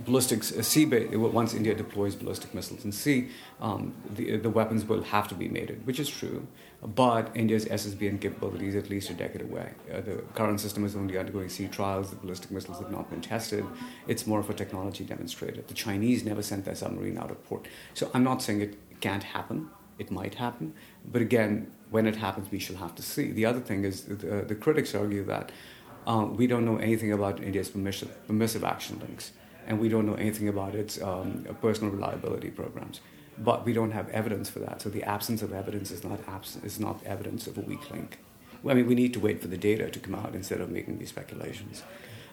ballistics 0.05 0.53
uh, 0.53 0.63
sea 0.63 0.85
once 0.85 1.55
India 1.55 1.75
deploys 1.75 2.15
ballistic 2.15 2.55
missiles 2.55 2.85
in 2.85 2.93
sea, 2.93 3.29
um, 3.61 3.95
the 4.15 4.37
the 4.37 4.51
weapons 4.51 4.85
will 4.85 5.03
have 5.03 5.29
to 5.29 5.35
be 5.35 5.49
mated, 5.49 5.87
which 5.87 6.01
is 6.01 6.09
true. 6.09 6.47
But 6.83 7.31
India's 7.35 7.67
SSBN 7.67 8.23
capability 8.23 8.69
is 8.69 8.75
at 8.75 8.89
least 8.89 9.11
a 9.11 9.15
decade 9.15 9.43
away. 9.43 9.73
Uh, 9.93 10.01
the 10.01 10.17
current 10.35 10.61
system 10.61 10.85
is 10.85 10.97
only 10.97 11.19
undergoing 11.19 11.51
sea 11.51 11.69
trials. 11.69 12.11
The 12.11 12.17
ballistic 12.17 12.51
missiles 12.51 12.79
have 12.79 12.91
not 12.91 13.11
been 13.11 13.21
tested. 13.21 13.65
It's 14.09 14.27
more 14.27 14.41
of 14.41 14.49
a 14.49 14.55
technology 14.55 15.05
demonstrator. 15.05 15.61
The 15.61 15.75
Chinese 15.75 16.25
never 16.25 16.43
sent 16.43 16.65
their 16.65 16.75
submarine 16.75 17.19
out 17.19 17.31
of 17.31 17.45
port. 17.45 17.69
So 17.93 18.11
I'm 18.15 18.25
not 18.25 18.41
saying 18.41 18.63
it 18.63 18.79
can't 19.01 19.23
happen. 19.23 19.69
It 19.99 20.11
might 20.11 20.37
happen. 20.37 20.73
But 21.05 21.21
again, 21.21 21.71
when 21.91 22.07
it 22.07 22.17
happens, 22.17 22.51
we 22.51 22.59
shall 22.59 22.77
have 22.77 22.95
to 22.95 23.03
see. 23.03 23.31
The 23.31 23.45
other 23.45 23.61
thing 23.61 23.85
is 23.85 24.05
the, 24.05 24.45
the 24.49 24.55
critics 24.55 24.95
argue 24.95 25.25
that 25.25 25.53
um, 26.07 26.37
we 26.37 26.47
don't 26.47 26.65
know 26.65 26.79
anything 26.79 27.13
about 27.13 27.43
India's 27.43 27.69
permissive 27.69 28.65
action 28.65 28.99
links 29.01 29.33
and 29.67 29.79
we 29.79 29.89
don't 29.89 30.07
know 30.07 30.15
anything 30.15 30.49
about 30.49 30.75
its 30.75 31.01
um, 31.03 31.47
personal 31.61 31.93
reliability 31.93 32.51
programs. 32.51 33.01
But 33.39 33.65
we 33.65 33.73
don't 33.73 33.93
have 33.93 34.09
evidence 34.11 34.51
for 34.51 34.59
that. 34.59 34.83
So 34.83 34.91
the 34.91 35.03
absence 35.03 35.41
of 35.41 35.53
evidence 35.53 35.91
is 35.91 36.05
not, 36.05 36.21
abs- 36.29 36.59
is 36.63 36.79
not 36.79 37.03
evidence 37.05 37.47
of 37.47 37.57
a 37.57 37.63
weak 37.63 37.91
link. 37.91 38.19
I 38.69 38.75
mean, 38.75 38.87
we 38.87 38.95
need 38.95 39.15
to 39.15 39.21
wait 39.21 39.41
for 39.41 39.49
the 39.49 39.57
data 39.57 39.89
to 39.91 39.99
come 39.99 40.15
out 40.15 40.35
instead 40.35 40.61
of 40.61 40.71
making 40.71 40.99
these 40.99 41.09
speculations. 41.09 41.83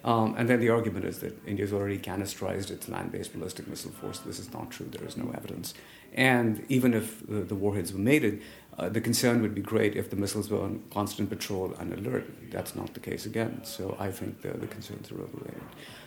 Um, 0.04 0.36
and 0.38 0.48
then 0.48 0.60
the 0.60 0.70
argument 0.70 1.06
is 1.06 1.20
that 1.20 1.38
India's 1.48 1.74
already 1.74 1.98
canisterized 1.98 2.72
its 2.72 2.88
land 2.88 3.12
based 3.12 3.34
ballistic 3.34 3.68
missile 3.68 3.92
force. 3.92 4.20
This 4.20 4.40
is 4.40 4.52
not 4.54 4.72
true, 4.72 4.88
there 4.90 5.08
is 5.08 5.18
no 5.18 5.32
evidence. 5.36 5.74
And 6.14 6.66
even 6.70 6.94
if 6.94 7.26
the, 7.28 7.42
the 7.42 7.56
warheads 7.56 7.94
were 7.94 8.00
mated, 8.00 8.42
uh, 8.78 8.90
the 8.90 9.02
concern 9.02 9.42
would 9.42 9.56
be 9.56 9.62
great 9.62 9.96
if 9.96 10.10
the 10.10 10.16
missiles 10.16 10.50
were 10.50 10.62
on 10.62 10.84
constant 10.92 11.30
patrol 11.30 11.74
and 11.80 11.94
alert. 11.94 12.52
That's 12.52 12.76
not 12.76 12.94
the 12.94 13.00
case 13.00 13.26
again. 13.26 13.62
So 13.64 13.98
I 14.00 14.12
think 14.12 14.42
the, 14.42 14.50
the 14.50 14.68
concerns 14.68 15.12
are 15.12 15.20
overrated. 15.22 15.62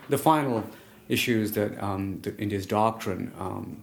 The 0.08 0.18
final 0.18 0.64
issues 1.10 1.52
that, 1.52 1.82
um, 1.82 2.22
India's 2.38 2.66
doctrine 2.66 3.32
um, 3.38 3.82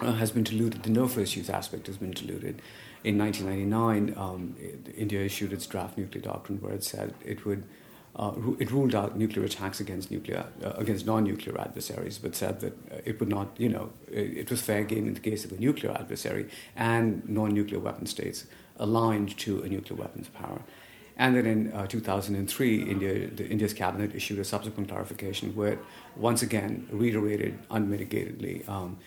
uh, 0.00 0.12
has 0.12 0.32
been 0.32 0.42
diluted. 0.42 0.82
The 0.82 0.90
no 0.90 1.06
first 1.06 1.36
use 1.36 1.48
aspect 1.48 1.86
has 1.86 1.96
been 1.96 2.10
diluted. 2.10 2.60
In 3.04 3.16
1999, 3.18 4.14
um, 4.16 4.56
India 4.96 5.20
issued 5.24 5.52
its 5.52 5.66
draft 5.66 5.96
nuclear 5.96 6.22
doctrine, 6.22 6.60
where 6.60 6.74
it 6.74 6.84
said 6.84 7.14
it 7.24 7.46
would. 7.46 7.64
Uh, 8.14 8.32
it 8.58 8.70
ruled 8.70 8.94
out 8.94 9.16
nuclear 9.16 9.42
attacks 9.42 9.80
against 9.80 10.10
nuclear 10.10 10.44
uh, 10.62 10.72
against 10.76 11.06
non-nuclear 11.06 11.58
adversaries, 11.58 12.18
but 12.18 12.34
said 12.34 12.60
that 12.60 12.74
uh, 12.92 12.98
it 13.06 13.18
would 13.18 13.28
not, 13.30 13.48
you 13.56 13.70
know, 13.70 13.90
it, 14.06 14.36
it, 14.36 14.50
was 14.50 14.60
fair 14.60 14.84
game 14.84 15.06
in 15.06 15.14
the 15.14 15.20
case 15.20 15.46
of 15.46 15.52
a 15.52 15.56
nuclear 15.56 15.92
adversary 15.92 16.46
and 16.76 17.26
non-nuclear 17.26 17.80
weapon 17.80 18.04
states 18.04 18.44
aligned 18.76 19.38
to 19.38 19.62
a 19.62 19.68
nuclear 19.68 19.98
weapons 19.98 20.28
power. 20.28 20.60
And 21.22 21.36
then 21.36 21.46
in 21.46 21.72
uh, 21.72 21.86
2003, 21.86 22.82
India, 22.82 23.28
the, 23.28 23.48
India's 23.48 23.72
cabinet 23.72 24.12
issued 24.12 24.40
a 24.40 24.44
subsequent 24.44 24.88
clarification 24.88 25.54
where 25.54 25.74
it 25.74 25.78
once 26.16 26.42
again 26.42 26.88
reiterated 26.90 27.56
unmitigatedly 27.68 28.68
um, 28.68 28.98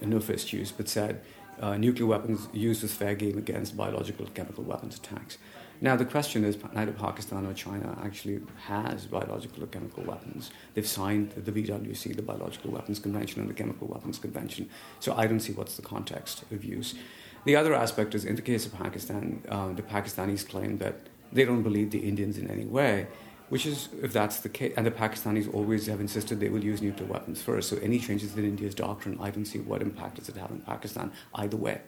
no 0.00 0.18
first 0.18 0.52
use, 0.52 0.72
but 0.72 0.88
said 0.88 1.22
uh, 1.60 1.76
nuclear 1.76 2.06
weapons 2.06 2.48
used 2.52 2.82
as 2.82 2.92
fair 2.92 3.14
game 3.14 3.38
against 3.38 3.76
biological 3.76 4.26
chemical 4.34 4.64
weapons 4.64 4.96
attacks. 4.96 5.38
Now, 5.80 5.94
the 5.94 6.04
question 6.04 6.42
is 6.42 6.58
neither 6.74 6.90
Pakistan 6.90 7.46
or 7.46 7.54
China 7.54 7.96
actually 8.02 8.40
has 8.66 9.06
biological 9.06 9.62
or 9.62 9.68
chemical 9.68 10.02
weapons. 10.02 10.50
They've 10.74 10.84
signed 10.84 11.30
the 11.36 11.52
BWC, 11.52 12.16
the 12.16 12.22
Biological 12.22 12.72
Weapons 12.72 12.98
Convention, 12.98 13.42
and 13.42 13.48
the 13.48 13.54
Chemical 13.54 13.86
Weapons 13.86 14.18
Convention. 14.18 14.68
So 14.98 15.14
I 15.14 15.28
don't 15.28 15.40
see 15.40 15.52
what's 15.52 15.76
the 15.76 15.82
context 15.82 16.42
of 16.50 16.64
use. 16.64 16.96
The 17.44 17.54
other 17.54 17.74
aspect 17.74 18.16
is 18.16 18.24
in 18.24 18.34
the 18.34 18.42
case 18.42 18.66
of 18.66 18.74
Pakistan, 18.74 19.44
uh, 19.48 19.72
the 19.72 19.82
Pakistanis 19.82 20.46
claim 20.46 20.78
that 20.78 20.96
they 21.32 21.44
don't 21.44 21.62
believe 21.62 21.90
the 21.90 22.00
Indians 22.00 22.38
in 22.38 22.50
any 22.50 22.64
way. 22.64 23.06
which 23.50 23.66
is 23.66 23.88
if 24.00 24.12
that's 24.12 24.40
the 24.40 24.48
case, 24.48 24.72
and 24.76 24.86
the 24.86 24.90
Pakistanis 24.90 25.52
always 25.52 25.86
have 25.86 26.00
insisted 26.00 26.40
they 26.40 26.48
will 26.48 26.64
use 26.64 26.80
nuclear 26.80 27.08
weapons 27.08 27.42
first. 27.42 27.68
So 27.68 27.76
any 27.78 27.98
changes 27.98 28.34
in 28.36 28.44
India's 28.44 28.74
doctrine, 28.74 29.18
I 29.20 29.30
don't 29.30 29.44
see 29.44 29.58
what 29.58 29.82
impact 29.82 30.16
does 30.16 30.28
it 30.28 30.36
have 30.36 30.50
on 30.50 30.60
Pakistan 30.60 31.12
either 31.34 31.56
way. 31.56 31.80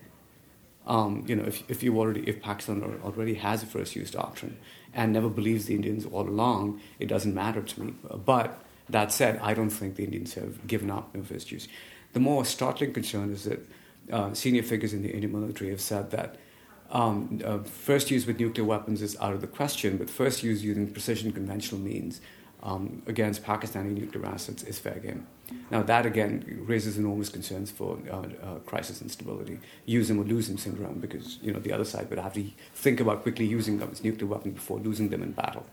Um, 0.85 1.24
you 1.28 1.37
know, 1.37 1.44
if, 1.44 1.62
if 1.70 1.85
you 1.85 1.96
already 1.98 2.28
if 2.28 2.42
Pakistan 2.42 2.83
already 3.05 3.35
has 3.35 3.62
a 3.62 3.66
first 3.66 3.94
use 3.94 4.11
doctrine 4.11 4.59
and 4.92 5.12
never 5.12 5.28
believes 5.28 5.66
the 5.66 5.76
Indians 5.76 6.05
all 6.05 6.28
along, 6.28 6.81
it 6.98 7.07
doesn't 7.07 7.35
matter 7.35 7.62
to 7.62 7.81
me. 7.81 7.94
But 8.33 8.61
that 8.90 9.12
said, 9.12 9.38
I 9.40 9.55
don't 9.55 9.70
think 9.70 9.94
the 9.94 10.05
Indians 10.05 10.35
have 10.35 10.66
given 10.66 10.90
up 10.90 11.14
in 11.14 11.22
first 11.22 11.52
use. 11.52 11.68
The 12.12 12.20
more 12.20 12.44
startling 12.44 12.92
concern 12.92 13.33
is 13.33 13.44
that 13.44 13.61
uh, 14.11 14.35
senior 14.35 14.64
figures 14.64 14.92
in 14.92 15.02
the 15.02 15.11
Indian 15.11 15.33
military 15.33 15.70
have 15.70 15.81
said 15.81 16.11
that 16.11 16.37
um, 16.92 17.40
uh, 17.44 17.59
first 17.59 18.11
use 18.11 18.26
with 18.26 18.38
nuclear 18.38 18.64
weapons 18.64 19.02
is 19.02 19.16
out 19.18 19.33
of 19.33 19.40
the 19.40 19.46
question, 19.46 19.96
but 19.96 20.09
first 20.09 20.42
use 20.42 20.62
using 20.62 20.90
precision 20.92 21.33
conventional 21.33 21.81
means 21.81 22.20
um, 22.62 23.02
against 23.07 23.42
Pakistani 23.42 23.92
nuclear 23.98 24.26
assets 24.26 24.62
is 24.62 24.78
fair 24.78 24.98
game. 25.00 25.26
Now, 25.70 25.83
that 25.83 26.07
again 26.07 26.64
raises 26.66 26.98
enormous 26.98 27.28
concerns 27.28 27.70
for 27.70 27.98
uh, 28.11 28.16
uh, 28.16 28.59
crisis 28.61 29.02
instability, 29.02 29.59
use 29.87 30.09
them 30.09 30.18
or 30.18 30.24
lose 30.24 30.48
them 30.48 30.59
syndrome, 30.59 30.98
because 30.98 31.38
you 31.42 31.52
know 31.52 31.59
the 31.59 31.72
other 31.72 31.85
side 31.85 32.09
would 32.11 32.18
have 32.18 32.35
to 32.35 32.44
think 32.74 33.00
about 33.00 33.22
quickly 33.22 33.46
using 33.46 33.78
them 33.78 33.88
as 33.90 34.05
nuclear 34.05 34.26
weapons 34.26 34.55
before 34.55 34.78
losing 34.78 35.09
them 35.09 35.22
in 35.22 35.33
battle. 35.33 35.66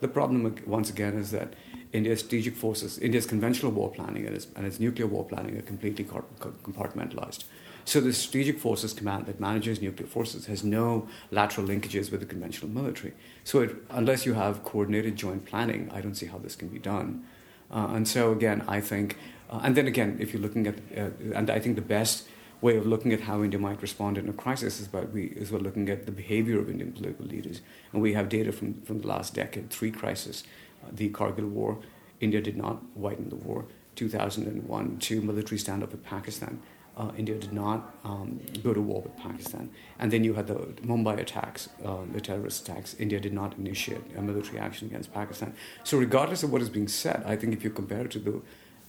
The 0.00 0.08
problem, 0.08 0.54
once 0.66 0.90
again, 0.90 1.14
is 1.18 1.32
that 1.32 1.54
India's 1.92 2.20
strategic 2.20 2.54
forces, 2.54 2.98
India's 2.98 3.26
conventional 3.26 3.72
war 3.72 3.90
planning 3.90 4.26
and 4.26 4.36
its, 4.36 4.46
and 4.54 4.64
its 4.66 4.78
nuclear 4.78 5.08
war 5.08 5.24
planning 5.24 5.56
are 5.56 5.62
completely 5.62 6.04
compartmentalized. 6.04 7.44
So 7.88 8.02
the 8.02 8.12
Strategic 8.12 8.58
Forces 8.58 8.92
Command 8.92 9.24
that 9.28 9.40
manages 9.40 9.80
nuclear 9.80 10.06
forces 10.06 10.44
has 10.44 10.62
no 10.62 11.08
lateral 11.30 11.66
linkages 11.66 12.10
with 12.10 12.20
the 12.20 12.26
conventional 12.26 12.70
military. 12.70 13.14
So 13.44 13.62
it, 13.62 13.76
unless 13.88 14.26
you 14.26 14.34
have 14.34 14.62
coordinated 14.62 15.16
joint 15.16 15.46
planning, 15.46 15.90
I 15.90 16.02
don't 16.02 16.14
see 16.14 16.26
how 16.26 16.36
this 16.36 16.54
can 16.54 16.68
be 16.68 16.78
done. 16.78 17.24
Uh, 17.70 17.88
and 17.92 18.06
so 18.06 18.30
again, 18.32 18.62
I 18.68 18.82
think, 18.82 19.16
uh, 19.48 19.60
and 19.62 19.74
then 19.74 19.86
again, 19.86 20.18
if 20.20 20.34
you're 20.34 20.42
looking 20.42 20.66
at, 20.66 20.74
uh, 20.98 21.08
and 21.34 21.48
I 21.48 21.60
think 21.60 21.76
the 21.76 21.80
best 21.96 22.28
way 22.60 22.76
of 22.76 22.86
looking 22.86 23.14
at 23.14 23.22
how 23.22 23.42
India 23.42 23.58
might 23.58 23.80
respond 23.80 24.18
in 24.18 24.28
a 24.28 24.34
crisis 24.34 24.80
is 24.80 24.88
by 24.88 25.00
we 25.00 25.28
is 25.28 25.50
we're 25.50 25.58
looking 25.58 25.88
at 25.88 26.04
the 26.04 26.12
behavior 26.12 26.60
of 26.60 26.68
Indian 26.68 26.92
political 26.92 27.24
leaders, 27.24 27.62
and 27.94 28.02
we 28.02 28.12
have 28.12 28.28
data 28.28 28.52
from 28.52 28.82
from 28.82 29.00
the 29.00 29.06
last 29.06 29.32
decade, 29.32 29.70
three 29.70 29.90
crises, 29.90 30.44
uh, 30.84 30.90
the 30.92 31.08
Kargil 31.08 31.48
War, 31.48 31.78
India 32.20 32.42
did 32.42 32.58
not 32.58 32.82
widen 32.94 33.30
the 33.30 33.36
war. 33.36 33.64
2001, 33.96 34.98
two 34.98 35.20
military 35.20 35.58
standoff 35.58 35.90
with 35.90 36.04
Pakistan 36.04 36.60
uh, 36.98 37.12
India 37.16 37.36
did 37.36 37.52
not 37.52 37.94
um, 38.04 38.40
go 38.62 38.74
to 38.74 38.80
war 38.80 39.02
with 39.02 39.16
Pakistan. 39.16 39.70
And 39.98 40.10
then 40.10 40.24
you 40.24 40.34
had 40.34 40.48
the 40.48 40.56
Mumbai 40.82 41.18
attacks, 41.20 41.68
uh, 41.84 41.98
the 42.12 42.20
terrorist 42.20 42.68
attacks. 42.68 42.96
India 42.98 43.20
did 43.20 43.32
not 43.32 43.56
initiate 43.56 44.02
a 44.16 44.20
military 44.20 44.58
action 44.58 44.88
against 44.88 45.14
Pakistan. 45.14 45.54
So 45.84 45.96
regardless 45.96 46.42
of 46.42 46.52
what 46.52 46.60
is 46.60 46.68
being 46.68 46.88
said, 46.88 47.22
I 47.24 47.36
think 47.36 47.54
if 47.54 47.62
you 47.62 47.70
compare 47.70 48.04
it 48.04 48.10
to 48.12 48.18
the, 48.18 48.42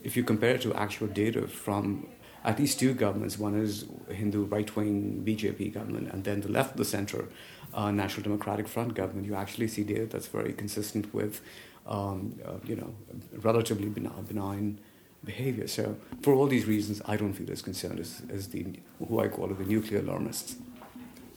if 0.04 0.18
you 0.18 0.24
compare 0.24 0.56
it 0.56 0.62
to 0.62 0.74
actual 0.74 1.08
data 1.08 1.48
from 1.48 2.08
at 2.44 2.58
least 2.58 2.80
two 2.80 2.94
governments, 2.94 3.38
one 3.38 3.54
is 3.54 3.86
Hindu 4.10 4.46
right-wing 4.46 5.24
BJP 5.26 5.74
government, 5.74 6.10
and 6.12 6.24
then 6.24 6.42
the 6.42 6.50
left 6.50 6.72
of 6.72 6.78
the 6.78 6.86
center, 6.86 7.28
uh, 7.74 7.92
National 7.92 8.24
Democratic 8.24 8.68
Front 8.68 8.96
government, 8.96 9.28
you 9.28 9.36
actually 9.36 9.68
see 9.68 9.84
data 9.84 10.06
that's 10.06 10.28
very 10.28 10.54
consistent 10.54 11.14
with, 11.14 11.42
um, 11.86 12.40
uh, 12.46 12.54
you 12.64 12.76
know, 12.76 12.96
relatively 13.42 13.90
benign 13.90 14.80
behavior. 15.24 15.68
So 15.68 15.98
for 16.22 16.34
all 16.34 16.48
these 16.48 16.66
reasons, 16.66 17.02
I 17.06 17.18
don't 17.18 17.34
feel 17.34 17.52
as 17.52 17.62
concerned 17.62 18.00
as, 18.00 18.22
as 18.32 18.50
the 18.50 18.66
who 19.08 19.20
I 19.20 19.28
call 19.28 19.48
the 19.48 19.64
nuclear 19.64 20.02
alarmists. 20.02 20.56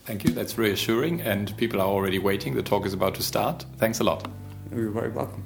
Thank 0.05 0.25
you. 0.25 0.31
That's 0.31 0.57
reassuring, 0.57 1.21
and 1.21 1.55
people 1.55 1.79
are 1.79 1.87
already 1.87 2.19
waiting. 2.19 2.55
The 2.55 2.63
talk 2.63 2.85
is 2.85 2.93
about 2.93 3.15
to 3.15 3.23
start. 3.23 3.65
Thanks 3.77 4.01
a 4.01 4.03
lot. 4.03 4.27
You're 4.69 4.89
very 4.89 5.09
welcome. 5.09 5.43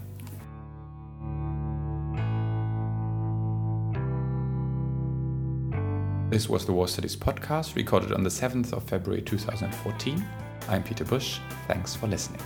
This 6.29 6.49
was 6.49 6.65
the 6.65 6.73
War 6.73 6.87
Studies 6.87 7.15
podcast 7.15 7.75
recorded 7.75 8.11
on 8.11 8.23
the 8.23 8.29
7th 8.29 8.73
of 8.73 8.83
February 8.83 9.21
2014. 9.21 10.25
I'm 10.67 10.83
Peter 10.83 11.05
Bush. 11.05 11.39
Thanks 11.67 11.95
for 11.95 12.07
listening. 12.07 12.41